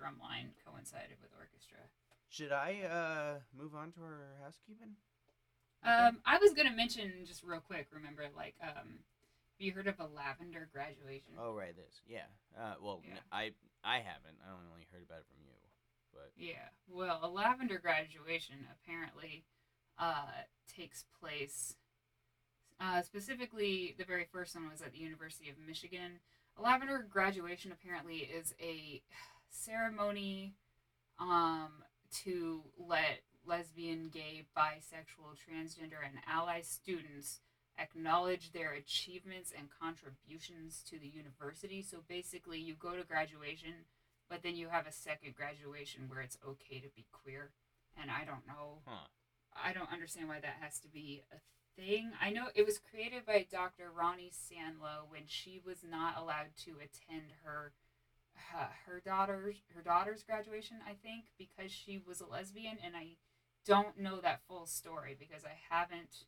drumline 0.00 0.48
coincided 0.64 1.16
with 1.20 1.30
orchestra. 1.38 1.78
Should 2.28 2.50
I 2.52 2.80
uh 2.82 3.40
move 3.56 3.74
on 3.74 3.92
to 3.92 4.00
our 4.00 4.20
housekeeping? 4.42 4.96
Um, 5.84 6.18
I 6.24 6.38
was 6.38 6.52
gonna 6.54 6.72
mention 6.74 7.12
just 7.26 7.42
real 7.44 7.60
quick. 7.60 7.88
Remember, 7.92 8.24
like, 8.36 8.54
um, 8.62 9.00
have 9.58 9.64
you 9.64 9.72
heard 9.72 9.86
of 9.86 9.98
a 10.00 10.06
lavender 10.06 10.68
graduation? 10.70 11.32
Oh 11.40 11.54
right, 11.54 11.74
this. 11.74 12.02
Yeah. 12.06 12.28
Uh, 12.58 12.74
well, 12.82 13.00
Yeah. 13.06 13.20
I 13.32 13.52
I 13.82 13.96
haven't. 13.96 14.36
I 14.46 14.52
only 14.52 14.86
heard 14.92 15.02
about 15.02 15.20
it 15.20 15.26
from 15.28 15.42
you. 15.44 15.52
But 16.12 16.32
Yeah. 16.36 16.68
Well, 16.88 17.20
a 17.22 17.28
lavender 17.28 17.78
graduation 17.78 18.66
apparently 18.70 19.44
uh, 19.98 20.44
takes 20.68 21.04
place. 21.20 21.74
Uh, 22.78 23.00
specifically, 23.00 23.94
the 23.96 24.04
very 24.04 24.26
first 24.30 24.54
one 24.54 24.68
was 24.68 24.82
at 24.82 24.92
the 24.92 24.98
University 24.98 25.48
of 25.48 25.56
Michigan. 25.58 26.20
A 26.58 26.62
lavender 26.62 27.06
graduation 27.08 27.72
apparently 27.72 28.18
is 28.18 28.54
a 28.60 29.02
ceremony 29.48 30.54
um, 31.18 31.82
to 32.24 32.62
let 32.76 33.22
lesbian, 33.46 34.10
gay, 34.12 34.44
bisexual, 34.54 35.36
transgender, 35.36 36.04
and 36.04 36.18
ally 36.26 36.60
students 36.60 37.40
acknowledge 37.78 38.52
their 38.52 38.72
achievements 38.72 39.52
and 39.56 39.68
contributions 39.80 40.82
to 40.90 40.98
the 40.98 41.08
university. 41.08 41.82
So 41.82 41.98
basically, 42.08 42.58
you 42.58 42.74
go 42.74 42.96
to 42.96 43.04
graduation, 43.04 43.86
but 44.30 44.42
then 44.42 44.56
you 44.56 44.68
have 44.68 44.86
a 44.86 44.92
second 44.92 45.34
graduation 45.34 46.08
where 46.08 46.20
it's 46.20 46.38
okay 46.46 46.80
to 46.80 46.88
be 46.94 47.06
queer. 47.12 47.50
And 48.00 48.10
I 48.10 48.24
don't 48.24 48.46
know. 48.46 48.80
Huh. 48.86 49.06
I 49.54 49.72
don't 49.72 49.92
understand 49.92 50.28
why 50.28 50.40
that 50.40 50.56
has 50.60 50.78
to 50.80 50.88
be 50.88 51.22
a 51.32 51.36
thing. 51.80 52.10
I 52.20 52.30
know 52.30 52.46
it 52.54 52.66
was 52.66 52.78
created 52.78 53.24
by 53.26 53.46
Dr. 53.50 53.90
Ronni 53.96 54.30
Sanlo 54.32 55.08
when 55.08 55.22
she 55.26 55.60
was 55.64 55.78
not 55.88 56.18
allowed 56.18 56.56
to 56.64 56.72
attend 56.72 57.32
her 57.44 57.72
her, 58.52 58.68
her 58.86 59.00
daughter's 59.00 59.56
her 59.74 59.82
daughter's 59.82 60.22
graduation, 60.22 60.76
I 60.86 60.92
think, 61.02 61.24
because 61.38 61.72
she 61.72 61.98
was 62.06 62.20
a 62.20 62.26
lesbian 62.26 62.76
and 62.84 62.94
I 62.94 63.16
don't 63.66 63.98
know 63.98 64.20
that 64.20 64.42
full 64.46 64.66
story 64.66 65.16
because 65.18 65.44
I 65.44 65.56
haven't 65.70 66.26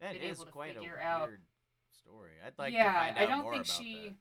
that 0.00 0.14
been 0.14 0.22
is 0.22 0.38
able 0.38 0.46
to 0.46 0.52
quite 0.52 0.76
a 0.76 0.80
figure 0.80 1.00
out- 1.00 1.28
weird 1.28 1.42
story. 1.92 2.32
I'd 2.44 2.58
like 2.58 2.72
yeah, 2.72 2.84
to 2.92 2.98
find 2.98 3.16
out 3.18 3.22
I 3.22 3.26
don't 3.26 3.50
think 3.52 3.66
she. 3.66 4.08
that. 4.08 4.14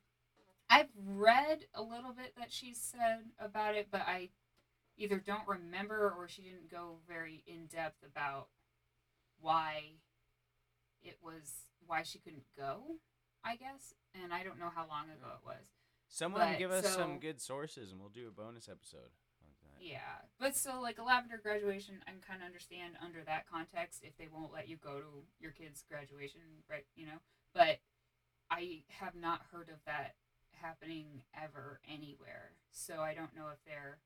I've 0.72 0.89
read 0.96 1.65
a 1.74 1.82
little 1.82 2.13
bit 2.13 2.34
that 2.38 2.52
she 2.52 2.74
said 2.74 3.32
about 3.39 3.76
it, 3.76 3.88
but 3.92 4.02
I 4.02 4.30
either 4.98 5.18
don't 5.18 5.48
remember 5.48 6.13
or 6.15 6.28
she 6.28 6.42
didn't 6.44 6.70
go 6.70 6.98
very 7.08 7.44
in 7.48 7.65
depth 7.68 8.04
about 8.06 8.50
why 9.39 9.94
it 11.02 11.18
was 11.24 11.63
why 11.88 12.04
she 12.04 12.20
couldn't 12.20 12.44
go. 12.58 12.98
I 13.44 13.56
guess, 13.56 13.94
and 14.22 14.34
I 14.34 14.44
don't 14.44 14.60
know 14.60 14.70
how 14.74 14.86
long 14.88 15.06
ago 15.06 15.28
it 15.42 15.46
was. 15.46 15.63
Someone 16.10 16.42
but 16.42 16.58
give 16.60 16.72
us 16.72 16.86
so- 16.86 16.98
some 17.00 17.20
good 17.20 17.39
sources, 17.39 17.92
and 17.92 18.00
we'll 18.02 18.10
do 18.10 18.28
a 18.28 18.32
bonus 18.32 18.68
episode. 18.68 19.12
Yeah, 19.80 20.28
but 20.39 20.56
so 20.58 20.82
like 20.82 21.00
a 21.00 21.04
lavender 21.04 21.39
graduation, 21.42 22.04
I 22.06 22.12
can 22.12 22.20
kind 22.20 22.42
of 22.42 22.46
understand 22.46 22.96
under 23.04 23.24
that 23.26 23.50
context 23.50 24.04
if 24.04 24.18
they 24.18 24.28
won't 24.28 24.54
let 24.54 24.68
you 24.68 24.76
go 24.76 25.00
to 25.00 25.24
your 25.39 25.52
kid's 25.52 25.84
graduation, 25.88 26.42
right? 26.70 26.86
You 26.96 27.06
know, 27.08 27.20
but 27.54 27.80
I 28.52 28.84
have 29.00 29.15
not 29.15 29.42
heard 29.52 29.70
of 29.70 29.80
that 29.86 30.15
happening 30.62 31.24
ever 31.32 31.80
anywhere, 31.88 32.52
so 32.72 33.00
I 33.00 33.13
don't 33.13 33.36
know 33.36 33.48
if 33.54 33.63
they're. 33.65 34.00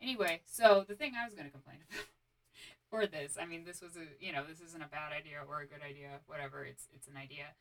Anyway, 0.00 0.40
so 0.46 0.84
the 0.88 0.94
thing 0.94 1.12
I 1.12 1.24
was 1.24 1.34
to 1.34 1.50
complain 1.50 1.78
about 1.90 2.06
for 2.90 3.06
this. 3.06 3.36
I 3.40 3.44
mean, 3.44 3.64
this 3.64 3.82
was 3.82 3.96
a 3.96 4.08
you 4.24 4.32
know 4.32 4.44
this 4.48 4.60
isn't 4.60 4.82
a 4.82 4.88
bad 4.88 5.12
idea 5.12 5.44
or 5.46 5.60
a 5.60 5.66
good 5.66 5.84
idea, 5.84 6.20
whatever. 6.26 6.64
It's 6.64 6.88
it's 6.94 7.08
an 7.08 7.16
idea. 7.16 7.52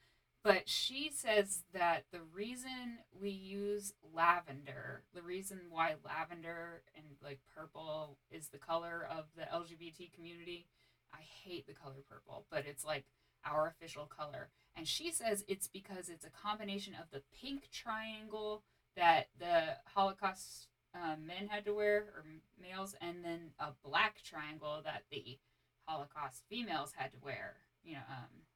But 0.48 0.70
she 0.70 1.12
says 1.14 1.66
that 1.74 2.06
the 2.14 2.22
reason 2.34 3.00
we 3.20 3.30
use 3.30 3.92
lavender, 4.16 5.04
the 5.14 5.22
reason 5.22 5.60
why 5.70 5.96
lavender 6.06 6.84
and 6.96 7.04
like 7.22 7.42
purple 7.54 8.18
is 8.32 8.48
the 8.48 8.58
color 8.58 9.06
of 9.12 9.26
the 9.36 9.44
LGBT 9.44 10.14
community, 10.14 10.66
I 11.14 11.18
hate 11.44 11.68
the 11.68 11.74
color 11.74 12.02
purple, 12.10 12.46
but 12.50 12.64
it's 12.66 12.86
like 12.86 13.04
our 13.44 13.68
official 13.68 14.06
color. 14.06 14.48
And 14.78 14.88
she 14.88 15.12
says 15.12 15.44
it's 15.50 15.68
because 15.68 16.08
it's 16.08 16.24
a 16.24 16.30
combination 16.30 16.94
of 16.94 17.12
the 17.12 17.24
pink 17.38 17.70
triangle 17.70 18.64
that 18.96 19.28
the 19.38 19.76
Holocaust 19.96 20.70
uh, 20.96 21.18
men 21.20 21.50
had 21.50 21.66
to 21.66 21.74
wear, 21.74 22.06
or 22.16 22.24
males, 22.58 22.96
and 23.02 23.18
then 23.26 23.52
a 23.60 23.72
black 23.84 24.24
triangle 24.24 24.80
that 24.86 25.04
the 25.12 25.40
Holocaust 25.88 26.44
females 26.50 26.94
had 26.96 27.12
to 27.12 27.18
wear. 27.22 27.58
You 27.84 27.96
know, 27.96 28.08
um, 28.10 28.47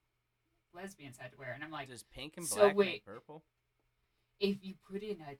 lesbians 0.73 1.17
had 1.17 1.31
to 1.33 1.37
wear. 1.37 1.51
And 1.53 1.63
I'm 1.63 1.71
like, 1.71 1.89
Does 1.89 2.03
pink 2.03 2.33
and 2.37 2.45
so 2.45 2.57
black 2.57 2.75
wait. 2.75 2.85
make 2.87 3.05
purple? 3.05 3.43
if 4.39 4.57
you 4.63 4.73
put 4.91 5.03
in 5.03 5.17
a 5.21 5.37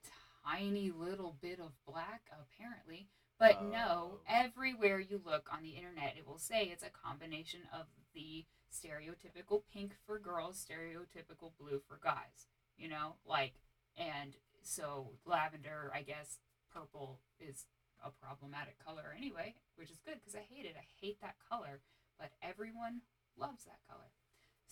tiny 0.48 0.90
little 0.92 1.36
bit 1.40 1.58
of 1.58 1.72
black, 1.86 2.22
apparently. 2.30 3.08
But 3.38 3.64
no, 3.64 4.18
Oh. 4.18 4.20
everywhere 4.28 5.00
you 5.00 5.20
look 5.24 5.48
on 5.52 5.64
the 5.64 5.70
internet, 5.70 6.16
it 6.16 6.24
will 6.26 6.38
say 6.38 6.66
it's 6.66 6.84
a 6.84 6.90
combination 6.90 7.60
of 7.72 7.86
the 8.14 8.44
stereotypical 8.72 9.62
pink 9.72 9.96
for 10.06 10.18
girls, 10.20 10.64
stereotypical 10.64 11.50
blue 11.58 11.80
for 11.80 11.98
guys. 12.00 12.46
You 12.76 12.88
know, 12.88 13.16
like, 13.26 13.54
and 13.96 14.36
so 14.62 15.10
lavender, 15.24 15.90
I 15.92 16.02
guess, 16.02 16.38
purple 16.72 17.18
is 17.40 17.66
a 18.04 18.10
problematic 18.10 18.78
color 18.84 19.12
anyway, 19.16 19.54
which 19.74 19.90
is 19.90 19.98
good 20.04 20.20
because 20.20 20.36
I 20.36 20.46
hate 20.48 20.64
it. 20.64 20.76
I 20.78 20.86
hate 21.00 21.20
that 21.20 21.34
color, 21.48 21.80
but 22.18 22.30
everyone 22.40 23.00
loves 23.36 23.64
that 23.64 23.80
color. 23.88 24.10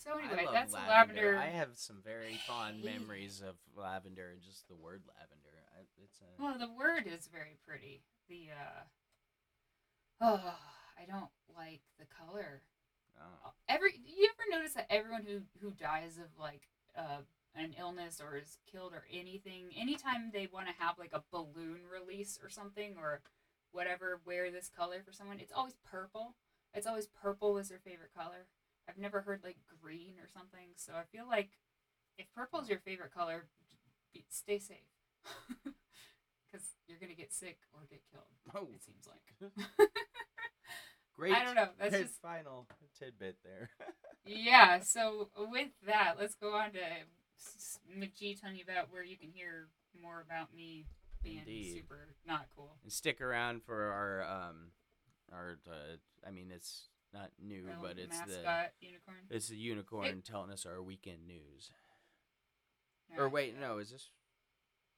So 0.03 0.17
anyway, 0.17 0.47
that's 0.51 0.73
lavender. 0.73 1.21
lavender. 1.21 1.37
I 1.37 1.47
have 1.55 1.69
some 1.75 2.01
very 2.03 2.39
fond 2.47 2.83
memories 2.83 3.43
of 3.47 3.55
lavender 3.77 4.29
and 4.31 4.41
just 4.41 4.67
the 4.67 4.75
word 4.75 5.03
lavender. 5.07 5.61
I, 5.77 5.81
it's 6.03 6.19
a, 6.21 6.41
Well, 6.41 6.57
the 6.57 6.73
word 6.73 7.05
is 7.05 7.27
very 7.31 7.57
pretty. 7.67 8.01
The 8.27 8.47
uh 8.51 8.83
oh, 10.21 10.55
I 10.97 11.05
don't 11.05 11.29
like 11.55 11.81
the 11.99 12.05
color. 12.05 12.63
oh. 13.19 13.51
Every 13.69 13.91
you 14.05 14.27
ever 14.29 14.57
notice 14.57 14.73
that 14.73 14.87
everyone 14.89 15.23
who 15.23 15.41
who 15.61 15.71
dies 15.71 16.17
of 16.17 16.39
like 16.39 16.63
uh 16.97 17.21
an 17.53 17.75
illness 17.77 18.21
or 18.25 18.37
is 18.37 18.57
killed 18.71 18.93
or 18.93 19.03
anything, 19.11 19.65
anytime 19.77 20.31
they 20.33 20.47
want 20.51 20.67
to 20.67 20.73
have 20.79 20.97
like 20.97 21.11
a 21.13 21.21
balloon 21.31 21.81
release 21.91 22.39
or 22.41 22.49
something 22.49 22.95
or 22.97 23.21
whatever, 23.71 24.19
wear 24.25 24.49
this 24.49 24.69
color 24.75 25.03
for 25.05 25.11
someone, 25.13 25.39
it's 25.39 25.51
always 25.53 25.75
purple. 25.85 26.33
It's 26.73 26.87
always 26.87 27.07
purple 27.07 27.53
was 27.53 27.69
their 27.69 27.79
favorite 27.79 28.13
color. 28.17 28.47
I've 28.91 28.97
never 29.01 29.21
heard 29.21 29.41
like 29.43 29.57
green 29.81 30.15
or 30.21 30.27
something. 30.33 30.69
So 30.75 30.93
I 30.93 31.03
feel 31.15 31.25
like 31.27 31.49
if 32.17 32.25
purple 32.35 32.59
is 32.59 32.69
your 32.69 32.79
favorite 32.79 33.13
color, 33.13 33.45
be, 34.13 34.25
stay 34.29 34.59
safe. 34.59 34.77
Because 36.51 36.67
you're 36.87 36.99
going 36.99 37.09
to 37.11 37.15
get 37.15 37.33
sick 37.33 37.57
or 37.73 37.87
get 37.89 38.01
killed, 38.11 38.25
Oh, 38.53 38.67
it 38.75 38.83
seems 38.83 39.07
like. 39.07 39.51
great. 41.17 41.33
I 41.35 41.43
don't 41.43 41.55
know. 41.55 41.69
That's 41.79 41.97
just 41.97 42.21
final 42.21 42.67
tidbit 42.99 43.37
there. 43.43 43.69
yeah. 44.25 44.81
So 44.81 45.29
with 45.37 45.69
that, 45.85 46.15
let's 46.19 46.35
go 46.35 46.53
on 46.53 46.71
to 46.73 46.79
McG 47.97 48.39
telling 48.39 48.57
you 48.57 48.63
about 48.67 48.91
where 48.91 49.03
you 49.03 49.17
can 49.17 49.29
hear 49.33 49.69
more 50.01 50.21
about 50.25 50.53
me 50.53 50.85
being 51.23 51.39
Indeed. 51.39 51.73
super 51.73 51.99
not 52.27 52.47
cool. 52.55 52.75
and 52.83 52.91
stick 52.91 53.21
around 53.21 53.63
for 53.63 53.91
our 53.91 54.23
um 54.23 54.71
our 55.31 55.57
uh, 55.69 55.95
I 56.27 56.31
mean 56.31 56.51
it's 56.53 56.89
not 57.13 57.31
new, 57.41 57.67
but 57.81 57.97
it's 57.97 58.19
the 58.19 58.69
unicorn. 58.79 59.17
it's 59.29 59.47
the 59.47 59.57
unicorn 59.57 60.21
telling 60.21 60.51
us 60.51 60.65
our 60.65 60.81
weekend 60.81 61.27
news. 61.27 61.71
Or 63.17 63.25
Alright. 63.25 63.33
wait, 63.33 63.59
no, 63.59 63.77
is 63.79 63.91
this? 63.91 64.09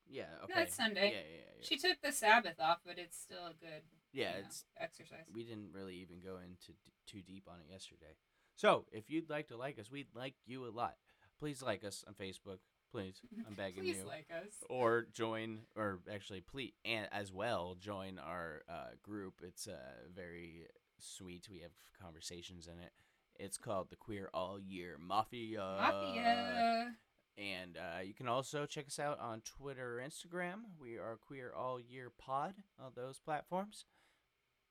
Yeah. 0.08 0.26
Okay. 0.43 0.54
No, 0.56 0.62
it's 0.62 0.76
Sunday. 0.76 1.06
Yeah, 1.06 1.10
yeah, 1.10 1.43
yeah. 1.58 1.65
She 1.65 1.78
took 1.78 2.02
the 2.04 2.12
Sabbath 2.12 2.60
off, 2.60 2.80
but 2.86 2.97
it's 2.97 3.17
still 3.17 3.45
a 3.47 3.54
good 3.60 3.82
yeah, 4.12 4.36
you 4.36 4.41
know, 4.41 4.47
it's 4.47 4.65
exercise. 4.80 5.26
we 5.34 5.43
didn't 5.43 5.69
really 5.73 5.95
even 5.95 6.17
go 6.23 6.38
into 6.38 6.71
d- 6.71 6.91
too 7.08 7.21
deep 7.21 7.45
on 7.47 7.56
it 7.60 7.71
yesterday. 7.71 8.15
So, 8.56 8.86
if 8.91 9.10
you'd 9.10 9.30
like 9.30 9.47
to 9.47 9.58
like 9.58 9.80
us, 9.80 9.89
we'd 9.89 10.13
like 10.13 10.36
you 10.45 10.67
a 10.67 10.69
lot. 10.69 10.95
Please 11.39 11.63
like 11.63 11.84
us 11.84 12.04
on 12.08 12.13
Facebook. 12.13 12.60
Please, 12.91 13.19
I'm 13.47 13.56
begging 13.56 13.82
Please 13.82 13.97
you. 13.97 14.04
Please 14.04 14.08
like 14.08 14.28
us. 14.32 14.54
or 14.69 15.08
join, 15.12 15.62
or 15.76 15.99
actually, 16.13 16.41
please, 16.41 16.73
and 16.86 17.08
as 17.12 17.32
well 17.32 17.76
join 17.80 18.19
our 18.19 18.62
uh, 18.69 18.91
group. 19.02 19.41
It's 19.41 19.67
uh, 19.67 19.73
very 20.15 20.67
sweet. 20.99 21.47
We 21.49 21.60
have 21.60 21.71
conversations 22.01 22.67
in 22.67 22.79
it. 22.79 22.91
It's 23.36 23.58
called 23.58 23.89
the 23.89 23.95
Queer 23.95 24.29
All 24.34 24.60
Year 24.60 24.97
Mafia. 24.99 25.77
Mafia. 25.79 26.95
And 27.38 27.77
uh, 27.77 28.01
you 28.03 28.13
can 28.13 28.27
also 28.27 28.65
check 28.65 28.88
us 28.88 28.99
out 28.99 29.19
on 29.19 29.41
Twitter 29.41 29.99
or 29.99 30.03
Instagram. 30.03 30.62
We 30.79 30.97
are 30.97 31.17
Queer 31.25 31.51
All 31.58 31.79
Year 31.79 32.12
Pod 32.15 32.53
on 32.79 32.91
those 32.95 33.19
platforms. 33.19 33.86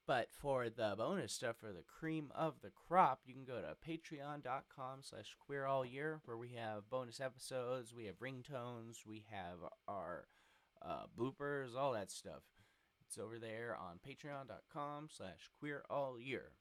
But 0.07 0.29
for 0.31 0.69
the 0.69 0.95
bonus 0.97 1.33
stuff, 1.33 1.57
for 1.61 1.73
the 1.73 1.85
cream 1.85 2.33
of 2.35 2.55
the 2.61 2.71
crop, 2.71 3.21
you 3.25 3.35
can 3.35 3.45
go 3.45 3.61
to 3.61 3.77
patreon.com 3.89 5.01
slash 5.03 5.37
queer 5.45 5.65
all 5.65 5.87
year, 5.87 6.21
where 6.25 6.37
we 6.37 6.51
have 6.57 6.91
bonus 6.91 7.21
episodes, 7.21 7.95
we 7.95 8.07
have 8.07 8.19
ringtones, 8.19 9.07
we 9.07 9.25
have 9.31 9.59
our 9.87 10.27
uh, 10.85 11.05
bloopers, 11.17 11.77
all 11.77 11.93
that 11.93 12.11
stuff. 12.11 12.43
It's 13.13 13.19
over 13.19 13.39
there 13.39 13.77
on 13.79 13.99
patreon.com 13.99 15.09
slash 15.15 15.51
queer 15.61 15.85
all 15.91 16.19
year. 16.19 16.53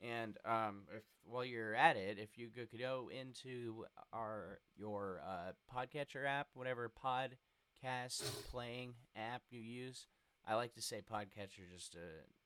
And 0.00 0.36
um, 0.44 0.82
if 0.96 1.02
while 1.24 1.44
you're 1.44 1.74
at 1.74 1.96
it, 1.96 2.18
if 2.20 2.38
you 2.38 2.50
could 2.54 2.68
go 2.78 3.10
into 3.10 3.84
our 4.12 4.60
your 4.76 5.20
uh, 5.26 5.50
podcatcher 5.74 6.24
app, 6.24 6.50
whatever 6.54 6.88
podcast 7.04 8.22
playing 8.52 8.94
app 9.16 9.42
you 9.50 9.58
use, 9.58 10.06
I 10.46 10.54
like 10.54 10.72
to 10.74 10.82
say 10.82 11.02
podcatcher 11.02 11.68
just 11.74 11.94
to 11.94 11.98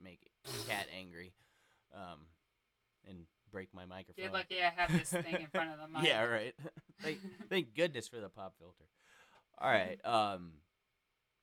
make 0.03 0.31
cat 0.67 0.87
angry, 0.99 1.35
um, 1.95 2.21
and 3.07 3.27
break 3.51 3.75
my 3.75 3.85
microphone. 3.85 4.25
You're 4.25 4.33
lucky 4.33 4.63
I 4.63 4.73
have 4.75 4.99
this 4.99 5.11
thing 5.11 5.43
in 5.43 5.49
front 5.49 5.73
of 5.73 5.77
the 5.79 5.89
mic. 5.99 6.09
yeah, 6.09 6.23
right. 6.25 6.55
thank, 7.03 7.19
thank 7.51 7.75
goodness 7.75 8.09
for 8.09 8.17
the 8.17 8.31
pop 8.31 8.55
filter. 8.59 8.85
All 9.59 9.71
right. 9.71 10.03
Um, 10.07 10.53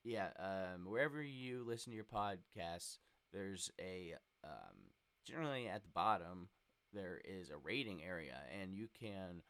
yeah. 0.03 0.29
Um, 0.39 0.85
wherever 0.85 1.21
you 1.21 1.63
listen 1.67 1.91
to 1.91 1.95
your 1.95 2.05
podcasts, 2.05 2.97
there's 3.33 3.71
a 3.79 4.15
um, 4.43 4.91
generally 5.25 5.67
at 5.67 5.83
the 5.83 5.89
bottom 5.93 6.49
there 6.93 7.21
is 7.23 7.49
a 7.49 7.57
rating 7.57 8.03
area, 8.03 8.37
and 8.59 8.73
you 8.73 8.87
can 8.99 9.41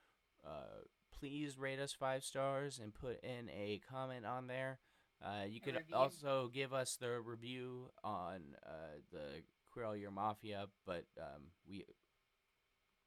uh, 0.45 0.83
please 1.17 1.57
rate 1.57 1.79
us 1.79 1.93
five 1.93 2.23
stars 2.23 2.79
and 2.81 2.93
put 2.93 3.23
in 3.23 3.49
a 3.49 3.81
comment 3.89 4.25
on 4.25 4.47
there. 4.47 4.79
Uh, 5.23 5.45
you 5.47 5.59
could 5.59 5.75
review. 5.75 5.95
also 5.95 6.49
give 6.53 6.73
us 6.73 6.97
the 6.99 7.19
review 7.19 7.91
on 8.03 8.41
uh, 8.65 8.99
the 9.11 9.41
Queer 9.71 9.85
All 9.85 9.95
Year 9.95 10.11
Mafia, 10.11 10.65
but 10.85 11.03
um, 11.19 11.43
we 11.67 11.85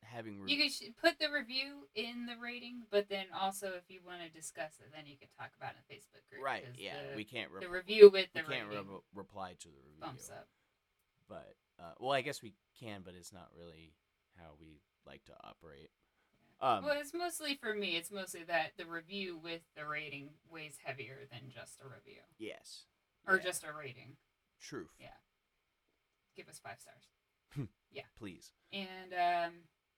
having 0.03 0.41
re- 0.41 0.53
You 0.53 0.59
could 0.63 0.73
sh- 0.73 0.91
put 1.01 1.19
the 1.19 1.31
review 1.31 1.87
in 1.95 2.27
the 2.27 2.37
rating, 2.43 2.83
but 2.91 3.09
then 3.09 3.27
also 3.39 3.69
if 3.77 3.85
you 3.89 4.01
want 4.05 4.21
to 4.23 4.29
discuss 4.29 4.73
it, 4.81 4.91
then 4.95 5.05
you 5.07 5.17
can 5.17 5.29
talk 5.39 5.51
about 5.57 5.73
it 5.73 5.77
in 5.79 5.83
the 5.89 5.95
Facebook 5.95 6.29
group. 6.31 6.45
Right? 6.45 6.65
Yeah, 6.77 6.95
the, 7.11 7.17
we 7.17 7.25
can't 7.25 7.51
the 7.61 7.69
review 7.69 8.11
with 8.11 8.29
we 8.35 8.41
the 8.41 8.47
can't 8.49 8.69
rating 8.69 8.89
re- 8.89 9.01
reply 9.15 9.55
to 9.61 9.69
the 9.69 9.75
review. 9.85 10.01
bumps 10.01 10.31
up. 10.31 10.49
But 11.29 11.55
uh, 11.81 11.93
well, 11.99 12.13
I 12.13 12.21
guess 12.23 12.43
we 12.43 12.55
can, 12.79 13.03
but 13.05 13.15
it's 13.15 13.33
not 13.33 13.49
really 13.57 13.95
how 14.39 14.53
we 14.61 14.81
like 15.07 15.25
to 15.27 15.33
operate. 15.45 15.91
Um, 16.61 16.85
well, 16.85 16.97
it's 17.01 17.13
mostly 17.15 17.55
for 17.57 17.75
me. 17.75 17.97
It's 17.97 18.11
mostly 18.13 18.45
that 18.45 18.73
the 18.77 18.87
review 18.87 19.37
with 19.43 19.63
the 19.77 19.85
rating 19.87 20.29
weighs 20.51 20.77
heavier 20.85 21.19
than 21.31 21.51
just 21.51 21.81
a 21.81 21.89
review 21.89 22.23
yes, 22.39 22.85
or 23.27 23.37
Yeah. 23.37 23.43
just 23.43 23.65
a 23.65 23.73
rating. 23.77 24.17
truth. 24.61 24.91
Yeah. 25.01 25.09
Give 26.37 26.49
us 26.49 26.61
five 26.63 26.79
stars. 26.81 27.69
Yeah. 27.91 28.03
Please. 28.19 28.53
And 28.73 29.13
um, 29.13 29.53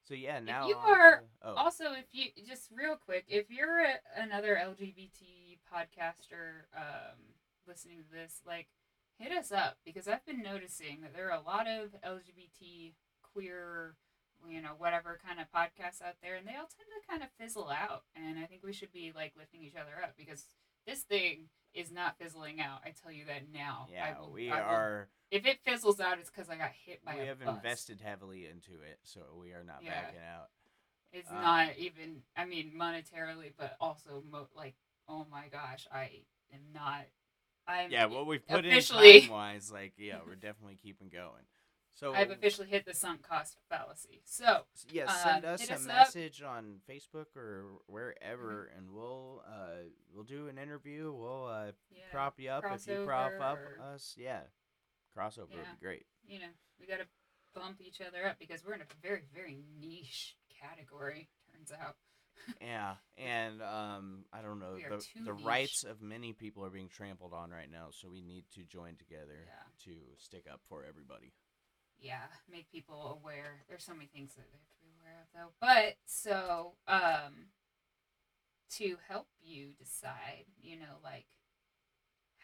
So 0.06 0.14
yeah, 0.14 0.38
now 0.38 0.68
you 0.68 0.76
are 0.76 1.24
oh, 1.42 1.54
Also, 1.54 1.84
if 1.92 2.06
you 2.12 2.26
just 2.46 2.68
real 2.76 2.96
quick, 2.96 3.24
if 3.28 3.50
you're 3.50 3.80
a, 3.80 4.22
another 4.22 4.60
LGBT 4.62 5.58
podcaster 5.72 6.68
um, 6.76 7.16
listening 7.66 7.98
to 7.98 8.10
this, 8.12 8.42
like 8.46 8.68
hit 9.18 9.32
us 9.32 9.50
up 9.50 9.78
because 9.84 10.06
I've 10.06 10.24
been 10.26 10.42
noticing 10.42 11.00
that 11.02 11.14
there 11.14 11.30
are 11.30 11.38
a 11.38 11.42
lot 11.42 11.66
of 11.66 11.96
LGBT 12.02 12.92
queer, 13.22 13.94
you 14.46 14.60
know, 14.60 14.74
whatever 14.76 15.18
kind 15.26 15.40
of 15.40 15.46
podcasts 15.50 16.02
out 16.02 16.16
there, 16.22 16.36
and 16.36 16.46
they 16.46 16.52
all 16.52 16.68
tend 16.68 16.88
to 16.92 17.08
kind 17.08 17.22
of 17.22 17.30
fizzle 17.40 17.70
out. 17.70 18.02
And 18.14 18.38
I 18.38 18.44
think 18.44 18.62
we 18.62 18.74
should 18.74 18.92
be 18.92 19.10
like 19.14 19.32
lifting 19.38 19.62
each 19.62 19.76
other 19.76 20.02
up 20.02 20.14
because 20.18 20.44
this 20.86 21.00
thing 21.02 21.48
is 21.74 21.90
not 21.90 22.18
fizzling 22.18 22.60
out. 22.60 22.80
I 22.84 22.90
tell 23.02 23.10
you 23.12 23.24
that 23.26 23.42
now. 23.52 23.88
yeah, 23.92 24.14
I 24.16 24.20
will, 24.20 24.30
we 24.32 24.50
are. 24.50 25.08
If 25.30 25.46
it 25.46 25.58
fizzles 25.64 25.98
out, 26.00 26.18
it's 26.20 26.30
because 26.30 26.48
I 26.48 26.56
got 26.56 26.70
hit 26.86 27.04
by 27.04 27.16
We 27.18 27.26
have 27.26 27.44
bus. 27.44 27.56
invested 27.56 28.00
heavily 28.00 28.46
into 28.46 28.80
it, 28.82 28.98
so 29.02 29.20
we 29.40 29.52
are 29.52 29.64
not 29.64 29.82
Yeah. 29.82 30.02
backing 30.02 30.20
out. 30.20 30.50
It's 31.12 31.30
Um, 31.30 31.40
not 31.40 31.76
even. 31.76 32.22
I 32.36 32.44
mean, 32.44 32.72
monetarily, 32.76 33.52
but 33.56 33.76
also 33.80 34.22
mo- 34.30 34.48
like, 34.54 34.74
oh 35.08 35.24
my 35.30 35.48
gosh, 35.48 35.86
I 35.92 36.24
am 36.52 36.72
not. 36.72 37.06
I'm 37.66 37.90
Yeah, 37.90 38.06
what 38.06 38.26
we've 38.26 38.46
put 38.46 38.64
officially- 38.66 39.16
in 39.16 39.20
time 39.22 39.30
wise, 39.30 39.72
like 39.72 39.94
yeah, 39.96 40.20
we're 40.26 40.34
definitely 40.36 40.76
keeping 40.76 41.08
going. 41.08 41.44
So 41.94 42.12
I've 42.12 42.30
officially 42.32 42.66
hit 42.68 42.84
the 42.86 42.92
sunk 42.94 43.22
cost 43.22 43.56
fallacy. 43.70 44.20
So 44.24 44.62
yeah, 44.90 45.04
uh, 45.04 45.12
send 45.24 45.44
us 45.44 45.68
a 45.70 45.74
us 45.74 45.80
up. 45.82 45.86
message 45.86 46.42
on 46.42 46.80
Facebook 46.90 47.26
or 47.36 47.64
wherever, 47.86 48.68
Mm-hmm. 48.70 48.78
and 48.78 48.90
we'll 48.92 49.42
uh 49.46 49.84
we'll 50.12 50.24
do 50.24 50.48
an 50.48 50.58
interview. 50.58 51.12
We'll 51.12 51.46
uh 51.46 51.72
yeah, 51.90 52.02
prop 52.10 52.34
you 52.40 52.50
up 52.50 52.64
if 52.74 52.86
you 52.88 53.04
prop 53.06 53.32
up 53.40 53.58
or- 53.58 53.94
us. 53.94 54.14
Yeah, 54.18 54.40
crossover 55.16 55.50
would 55.50 55.78
be 55.78 55.80
great. 55.84 56.06
you 56.26 56.40
know, 56.40 56.46
we 56.80 56.86
got 56.86 56.98
to 56.98 57.06
bump 57.54 57.80
each 57.80 58.00
other 58.00 58.26
up 58.26 58.38
because 58.40 58.64
we're 58.66 58.74
in 58.74 58.80
a 58.80 59.06
very, 59.06 59.22
very 59.32 59.56
niche 59.80 60.36
category. 60.60 61.28
Turns 61.52 61.70
out. 61.72 61.94
yeah, 62.60 62.94
and 63.16 63.62
um, 63.62 64.24
I 64.32 64.42
don't 64.42 64.58
know 64.58 64.74
the 64.74 64.96
the 65.24 65.32
niche. 65.32 65.44
rights 65.44 65.84
of 65.84 66.02
many 66.02 66.32
people 66.32 66.64
are 66.64 66.70
being 66.70 66.88
trampled 66.88 67.32
on 67.32 67.50
right 67.52 67.70
now, 67.70 67.86
so 67.92 68.08
we 68.10 68.20
need 68.20 68.44
to 68.56 68.64
join 68.64 68.96
together 68.96 69.38
Yeah. 69.46 69.84
to 69.84 69.92
stick 70.18 70.46
up 70.52 70.60
for 70.68 70.84
everybody. 70.84 71.32
Yeah, 72.00 72.26
make 72.50 72.70
people 72.70 73.18
aware. 73.22 73.64
There's 73.68 73.84
so 73.84 73.92
many 73.94 74.06
things 74.12 74.34
that 74.34 74.42
they 74.42 74.56
have 74.58 74.68
to 74.68 74.80
be 74.82 74.92
aware 75.00 75.20
of, 75.22 75.28
though. 75.34 75.52
But 75.60 75.96
so, 76.06 76.74
um, 76.88 77.48
to 78.78 78.96
help 79.08 79.28
you 79.42 79.68
decide, 79.78 80.46
you 80.60 80.76
know, 80.76 80.98
like 81.02 81.26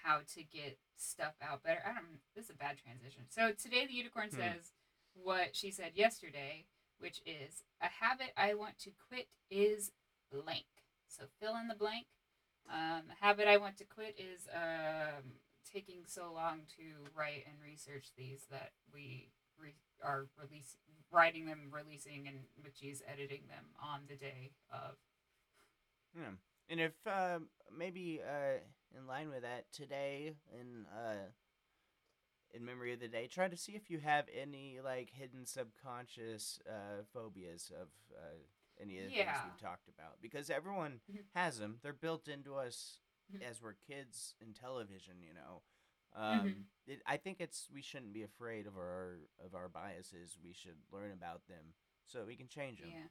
how 0.05 0.21
to 0.35 0.43
get 0.43 0.79
stuff 0.97 1.35
out 1.43 1.63
better. 1.63 1.81
I 1.85 1.93
don't. 1.93 2.21
This 2.35 2.47
is 2.47 2.51
a 2.51 2.55
bad 2.55 2.77
transition. 2.79 3.25
So 3.29 3.53
today, 3.53 3.87
the 3.87 3.95
unicorn 3.95 4.29
Hmm. 4.31 4.37
says 4.37 4.73
what 5.15 5.55
she 5.57 5.71
said 5.71 5.93
yesterday, 5.95 6.67
which 6.99 7.21
is 7.27 7.65
a 7.81 7.89
habit 7.89 8.33
I 8.37 8.55
want 8.55 8.79
to 8.81 8.91
quit 9.09 9.29
is 9.51 9.93
blank. 10.31 10.67
So 11.09 11.25
fill 11.41 11.57
in 11.57 11.69
the 11.69 11.75
blank. 11.75 12.07
Um, 12.71 13.11
a 13.11 13.25
habit 13.25 13.49
I 13.49 13.57
want 13.57 13.77
to 13.79 13.85
quit 13.85 14.17
is 14.19 14.47
um, 14.55 15.41
taking 15.73 16.05
so 16.07 16.33
long 16.33 16.61
to 16.77 17.11
write 17.17 17.45
and 17.47 17.57
research 17.61 18.13
these 18.17 18.47
that 18.51 18.71
we 18.95 19.31
re- 19.61 19.75
are 20.05 20.27
release 20.41 20.77
writing 21.11 21.47
them, 21.47 21.71
releasing, 21.71 22.27
and 22.29 22.39
Michi's 22.63 23.03
editing 23.07 23.43
them 23.49 23.65
on 23.83 24.01
the 24.09 24.15
day 24.17 24.53
of. 24.73 24.97
Yeah. 26.17 26.33
And 26.69 26.81
if 26.81 26.93
uh, 27.07 27.41
maybe 27.77 28.21
uh, 28.25 28.59
in 28.97 29.07
line 29.07 29.29
with 29.31 29.43
that 29.43 29.65
today, 29.73 30.35
in 30.53 30.87
uh, 30.95 31.27
in 32.53 32.65
memory 32.65 32.93
of 32.93 33.01
the 33.01 33.09
day, 33.09 33.27
try 33.27 33.49
to 33.49 33.57
see 33.57 33.73
if 33.73 33.91
you 33.91 33.99
have 33.99 34.27
any 34.37 34.79
like 34.83 35.11
hidden 35.13 35.47
subconscious 35.47 36.61
uh, 36.69 37.03
phobias 37.13 37.71
of 37.81 37.89
uh, 38.17 38.39
any 38.81 38.99
of 38.99 39.05
the 39.05 39.11
things 39.11 39.29
we've 39.45 39.61
talked 39.61 39.89
about, 39.89 40.21
because 40.23 40.49
everyone 40.51 41.01
Mhm. 41.13 41.25
has 41.35 41.59
them. 41.59 41.79
They're 41.83 41.93
built 41.93 42.29
into 42.29 42.55
us 42.55 43.01
Mhm. 43.33 43.43
as 43.43 43.61
we're 43.63 43.75
kids 43.75 44.35
in 44.41 44.55
television. 44.55 45.23
You 45.23 45.35
know. 45.35 45.63
Um, 46.17 46.67
it, 46.87 47.01
I 47.07 47.17
think 47.17 47.41
it's 47.41 47.69
we 47.73 47.83
shouldn't 47.83 48.13
be 48.13 48.23
afraid 48.23 48.67
of 48.67 48.77
our 48.77 49.19
of 49.45 49.55
our 49.55 49.69
biases. 49.69 50.37
We 50.43 50.53
should 50.53 50.77
learn 50.93 51.13
about 51.13 51.47
them 51.49 51.75
so 52.05 52.25
we 52.27 52.37
can 52.37 52.49
change 52.49 52.81
them. 52.81 52.91
Yeah. 52.91 53.09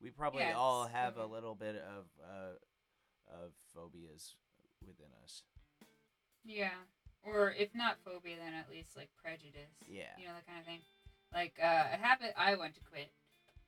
We 0.00 0.10
probably 0.10 0.44
all 0.44 0.86
have 0.86 1.16
a 1.16 1.26
little 1.26 1.54
bit 1.54 1.76
of 1.76 2.04
uh, 2.22 2.54
of 3.28 3.52
phobias 3.74 4.34
within 4.86 5.06
us. 5.22 5.42
Yeah. 6.44 6.74
Or 7.22 7.54
if 7.56 7.74
not 7.74 7.98
phobia, 8.04 8.36
then 8.36 8.52
at 8.54 8.68
least 8.68 8.96
like 8.96 9.10
prejudice. 9.22 9.78
Yeah. 9.86 10.10
You 10.18 10.26
know, 10.26 10.34
that 10.34 10.46
kind 10.46 10.58
of 10.58 10.66
thing. 10.66 10.80
Like 11.32 11.54
uh, 11.62 11.94
a 11.94 11.96
habit 11.96 12.34
I 12.36 12.56
want 12.56 12.74
to 12.74 12.80
quit 12.80 13.12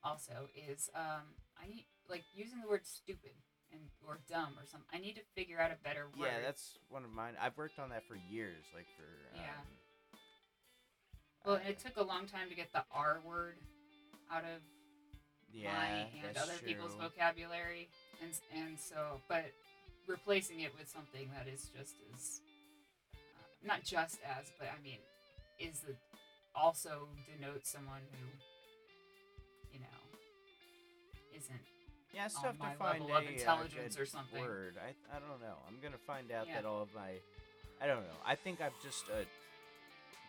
also 0.02 0.48
is 0.68 0.90
um, 0.94 1.38
I 1.56 1.86
like 2.10 2.24
using 2.34 2.60
the 2.60 2.68
word 2.68 2.84
stupid 2.84 3.32
and 3.74 3.82
or 4.06 4.18
dumb 4.30 4.54
or 4.56 4.66
something. 4.66 4.88
I 4.94 4.98
need 4.98 5.16
to 5.16 5.26
figure 5.34 5.58
out 5.58 5.70
a 5.70 5.78
better 5.82 6.06
word. 6.16 6.30
Yeah, 6.30 6.40
that's 6.42 6.78
one 6.88 7.04
of 7.04 7.10
mine. 7.10 7.34
I've 7.40 7.56
worked 7.56 7.78
on 7.78 7.90
that 7.90 8.06
for 8.06 8.16
years, 8.30 8.64
like 8.74 8.86
for. 8.96 9.10
Um, 9.34 9.42
Yeah. 9.42 9.60
well, 11.44 11.56
uh, 11.56 11.68
it 11.68 11.78
took 11.78 11.96
a 11.96 12.02
long 12.02 12.26
time 12.26 12.48
to 12.48 12.54
get 12.54 12.72
the 12.72 12.84
R 12.92 13.20
word 13.26 13.56
out 14.30 14.44
of 14.44 14.62
yeah, 15.52 15.72
my 15.72 16.26
and 16.26 16.36
other 16.36 16.58
people's 16.64 16.94
vocabulary, 16.94 17.88
and 18.22 18.32
and 18.54 18.78
so, 18.78 19.20
but 19.28 19.44
replacing 20.06 20.60
it 20.60 20.72
with 20.78 20.88
something 20.88 21.30
that 21.36 21.48
is 21.48 21.70
just 21.76 21.94
as, 22.12 22.40
uh, 23.14 23.66
not 23.66 23.82
just 23.84 24.18
as, 24.24 24.52
but 24.58 24.68
I 24.68 24.82
mean, 24.82 24.98
is 25.58 25.80
the 25.80 25.94
also 26.54 27.08
denotes 27.26 27.70
someone 27.70 28.02
who, 28.12 28.26
you 29.72 29.80
know, 29.80 30.18
isn't 31.36 31.60
Yeah, 32.14 32.24
on 32.24 32.42
tough 32.42 32.58
my 32.58 32.72
to 32.72 32.78
find 32.78 33.10
a, 33.10 33.14
uh, 33.14 33.20
intelligence 33.20 33.98
or 33.98 34.06
something. 34.06 34.40
word. 34.40 34.74
I 34.78 34.94
I 35.14 35.18
don't 35.20 35.40
know. 35.40 35.56
I'm 35.68 35.78
gonna 35.82 35.98
find 36.06 36.30
out 36.30 36.46
Yeah. 36.46 36.62
that 36.62 36.64
all 36.64 36.82
of 36.82 36.94
my. 36.94 37.18
I 37.80 37.86
don't 37.86 38.02
know. 38.02 38.16
I 38.24 38.34
think 38.36 38.60
I've 38.60 38.78
just 38.82 39.04
uh, 39.10 39.24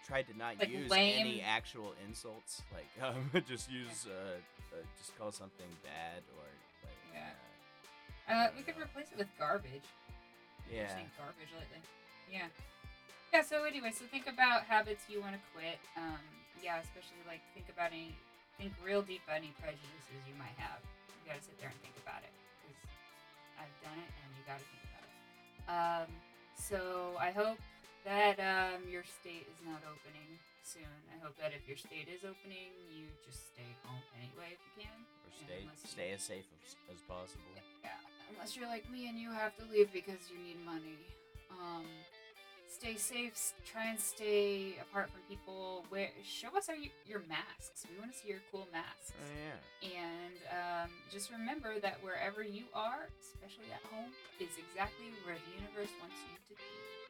tried 0.05 0.27
to 0.27 0.37
not 0.37 0.57
Like 0.59 0.69
use 0.69 0.89
lame? 0.89 1.19
any 1.19 1.41
actual 1.41 1.93
insults. 2.07 2.61
Like 2.73 2.89
um, 3.01 3.29
just 3.47 3.69
use 3.71 4.07
uh, 4.07 4.37
uh, 4.73 4.81
just 4.97 5.17
call 5.17 5.31
something 5.31 5.69
bad 5.83 6.23
or 6.37 6.45
like. 6.83 6.97
Yeah. 7.13 7.29
Uh, 8.27 8.31
Uh, 8.33 8.47
we 8.57 8.63
could 8.63 8.77
replace 8.81 9.11
it 9.11 9.17
with 9.17 9.29
garbage. 9.37 9.85
Yeah. 10.71 10.89
garbage 11.17 11.53
lately. 11.53 11.81
Yeah. 12.31 12.47
Yeah. 13.31 13.43
So 13.43 13.63
anyway, 13.65 13.91
so 13.93 14.05
think 14.09 14.25
about 14.27 14.63
habits 14.65 15.05
you 15.07 15.21
want 15.21 15.33
to 15.35 15.41
quit. 15.53 15.77
Um, 15.95 16.17
yeah, 16.63 16.79
especially 16.81 17.21
like 17.27 17.41
think 17.53 17.69
about 17.69 17.91
any, 17.93 18.15
think 18.57 18.73
real 18.83 19.03
deep 19.03 19.21
about 19.25 19.37
any 19.37 19.53
prejudices 19.61 20.25
you 20.27 20.33
might 20.39 20.57
have. 20.57 20.81
You 21.25 21.33
got 21.33 21.41
to 21.41 21.45
sit 21.49 21.57
there 21.57 21.73
and 21.73 21.79
think 21.81 21.97
about 22.05 22.21
it 22.21 22.29
because 22.61 22.77
I've 23.57 23.73
done 23.81 23.97
it, 23.97 24.11
and 24.13 24.29
you 24.37 24.41
got 24.45 24.61
to 24.61 24.67
think 24.69 24.85
about 24.93 25.05
it. 25.09 25.13
Um, 25.65 26.07
so 26.53 27.17
I 27.17 27.33
hope 27.33 27.57
that 28.05 28.37
um, 28.37 28.85
your 28.85 29.01
state 29.01 29.49
is 29.49 29.57
not 29.65 29.81
opening 29.89 30.29
soon. 30.61 30.85
I 31.09 31.17
hope 31.25 31.33
that 31.41 31.49
if 31.57 31.65
your 31.65 31.81
state 31.81 32.05
is 32.05 32.21
opening, 32.21 32.69
you 32.93 33.09
just 33.25 33.49
stay 33.57 33.65
home 33.89 34.05
anyway 34.21 34.53
if 34.53 34.61
you 34.69 34.85
can. 34.85 34.97
Or 35.25 35.29
Yeah, 35.33 35.65
stay 35.89 36.09
you- 36.13 36.13
as 36.13 36.21
safe 36.21 36.45
as, 36.61 36.77
as 36.93 37.01
possible. 37.09 37.49
Yeah, 37.81 37.97
unless 38.29 38.53
you're 38.53 38.69
like 38.69 38.85
me 38.93 39.09
and 39.09 39.17
you 39.17 39.33
have 39.33 39.57
to 39.57 39.65
leave 39.73 39.89
because 39.89 40.29
you 40.29 40.37
need 40.37 40.61
money. 40.61 41.01
Um, 41.49 41.89
stay 42.75 42.95
safe. 42.95 43.53
Try 43.63 43.87
and 43.87 43.99
stay 43.99 44.75
apart 44.81 45.09
from 45.09 45.21
people. 45.29 45.85
Wear, 45.89 46.09
show 46.23 46.51
us 46.57 46.67
our, 46.67 46.75
your 47.07 47.23
masks. 47.29 47.87
We 47.87 47.97
want 47.97 48.11
to 48.11 48.17
see 48.17 48.27
your 48.27 48.43
cool 48.51 48.67
masks. 48.71 49.15
Oh 49.15 49.31
yeah. 49.31 49.95
And 49.95 50.35
um, 50.51 50.89
just 51.11 51.31
remember 51.31 51.79
that 51.79 52.03
wherever 52.03 52.43
you 52.43 52.65
are, 52.73 53.07
especially 53.23 53.71
at 53.71 53.81
home, 53.91 54.11
is 54.39 54.51
exactly 54.59 55.07
where 55.23 55.39
the 55.39 55.51
universe 55.55 55.93
wants 56.01 56.19
you 56.27 56.35
to 56.35 56.53
be. 56.59 57.04